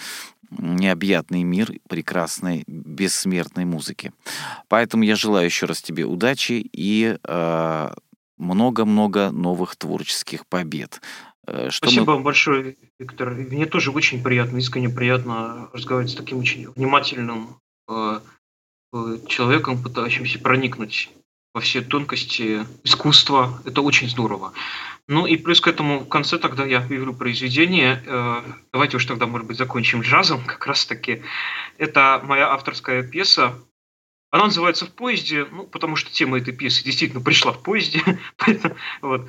необъятный 0.59 1.43
мир 1.43 1.73
прекрасной, 1.89 2.65
бессмертной 2.67 3.65
музыки. 3.65 4.13
Поэтому 4.69 5.05
я 5.05 5.17
желаю 5.17 5.47
еще 5.47 5.67
раз 5.67 5.83
тебе 5.83 6.05
удачи 6.05 6.69
и 6.73 7.17
э, 7.23 7.91
много-много 8.39 9.31
новых 9.31 9.77
творческих 9.77 10.47
побед. 10.47 11.01
Э, 11.47 11.71
что 11.71 11.87
Спасибо 11.87 12.07
мы... 12.07 12.13
вам 12.15 12.23
большое, 12.23 12.77
Виктор. 12.99 13.31
Мне 13.31 13.67
тоже 13.67 13.91
очень 13.91 14.23
приятно, 14.23 14.59
искренне 14.59 14.89
приятно 14.89 15.69
разговаривать 15.73 16.13
с 16.13 16.17
таким 16.17 16.39
очень 16.39 16.71
внимательным 16.71 17.57
э, 17.89 18.21
э 18.93 19.19
человеком, 19.29 19.83
пытающимся 19.83 20.39
проникнуть 20.39 21.11
во 21.55 21.61
все 21.61 21.83
тонкости 21.83 22.67
искусства. 22.83 23.61
Это 23.65 23.81
очень 23.81 24.09
здорово. 24.09 24.53
Ну 25.07 25.27
и 25.27 25.37
плюс 25.37 25.61
к 25.61 25.69
этому 25.69 26.01
в 26.01 26.09
конце 26.09 26.39
тогда 26.39 26.65
я 26.65 26.79
объявлю 26.79 27.15
произведение. 27.15 28.03
Э, 28.07 28.43
давайте 28.73 28.97
уж 28.97 29.05
тогда, 29.05 29.27
может 29.27 29.47
быть, 29.47 29.59
закончим 29.59 30.01
джазом. 30.01 30.45
Как 30.47 30.67
раз 30.67 30.87
таки 30.87 31.23
это 31.77 32.23
моя 32.25 32.51
авторская 32.53 33.03
пьеса. 33.03 33.55
Она 34.31 34.47
называется 34.47 34.87
«В 34.87 34.93
поезде», 34.93 35.45
ну, 35.45 35.65
потому 35.65 35.95
что 35.95 36.11
тема 36.11 36.39
этой 36.39 36.53
пьесы 36.53 36.83
действительно 36.83 37.23
пришла 37.23 37.53
в 37.53 37.63
поезде. 37.63 38.03
вот. 39.03 39.29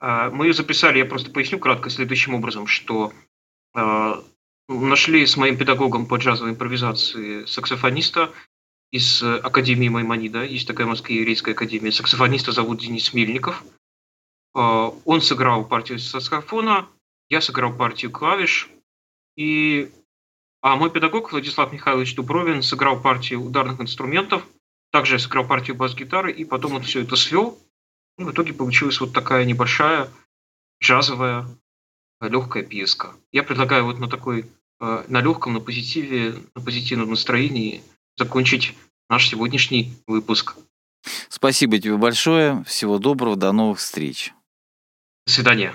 Э, 0.00 0.30
мы 0.32 0.46
ее 0.46 0.54
записали, 0.54 0.98
я 0.98 1.06
просто 1.06 1.30
поясню 1.30 1.58
кратко, 1.58 1.88
следующим 1.88 2.34
образом, 2.34 2.66
что 2.66 3.12
э, 3.74 4.14
нашли 4.68 5.24
с 5.24 5.36
моим 5.36 5.56
педагогом 5.56 6.06
по 6.06 6.16
джазовой 6.16 6.52
импровизации 6.52 7.44
саксофониста 7.44 8.30
из 8.90 9.22
Академии 9.22 9.88
Маймонида. 9.88 10.44
Есть 10.44 10.66
такая 10.66 10.86
Москва 10.86 11.14
еврейская 11.14 11.52
академия. 11.52 11.92
Саксофониста 11.92 12.52
зовут 12.52 12.80
Денис 12.80 13.10
а, 13.14 13.56
он 14.54 15.20
сыграл 15.22 15.64
партию 15.64 15.98
саксофона, 15.98 16.88
я 17.30 17.40
сыграл 17.40 17.72
партию 17.74 18.10
клавиш, 18.10 18.68
и 19.36 19.90
а 20.62 20.76
мой 20.76 20.90
педагог 20.90 21.32
Владислав 21.32 21.72
Михайлович 21.72 22.14
Дубровин 22.14 22.62
сыграл 22.62 23.00
партию 23.00 23.42
ударных 23.42 23.80
инструментов, 23.80 24.46
также 24.92 25.18
сыграл 25.18 25.44
партию 25.44 25.76
бас-гитары, 25.76 26.30
и 26.30 26.44
потом 26.44 26.74
он 26.74 26.82
все 26.82 27.00
это 27.00 27.16
свел. 27.16 27.58
И 28.18 28.22
в 28.22 28.30
итоге 28.30 28.52
получилась 28.52 29.00
вот 29.00 29.12
такая 29.12 29.44
небольшая 29.44 30.08
джазовая 30.80 31.48
легкая 32.20 32.62
пьеска. 32.62 33.14
Я 33.32 33.42
предлагаю 33.42 33.84
вот 33.84 33.98
на 33.98 34.08
такой, 34.08 34.46
а, 34.78 35.04
на 35.08 35.20
легком, 35.20 35.54
на 35.54 35.60
позитиве, 35.60 36.36
на 36.54 36.60
позитивном 36.60 37.10
настроении 37.10 37.82
закончить 38.16 38.76
наш 39.10 39.28
сегодняшний 39.28 39.92
выпуск. 40.06 40.54
Спасибо 41.28 41.78
тебе 41.78 41.96
большое. 41.96 42.62
Всего 42.64 42.98
доброго. 42.98 43.34
До 43.34 43.50
новых 43.50 43.80
встреч. 43.80 44.32
Свидания. 45.26 45.74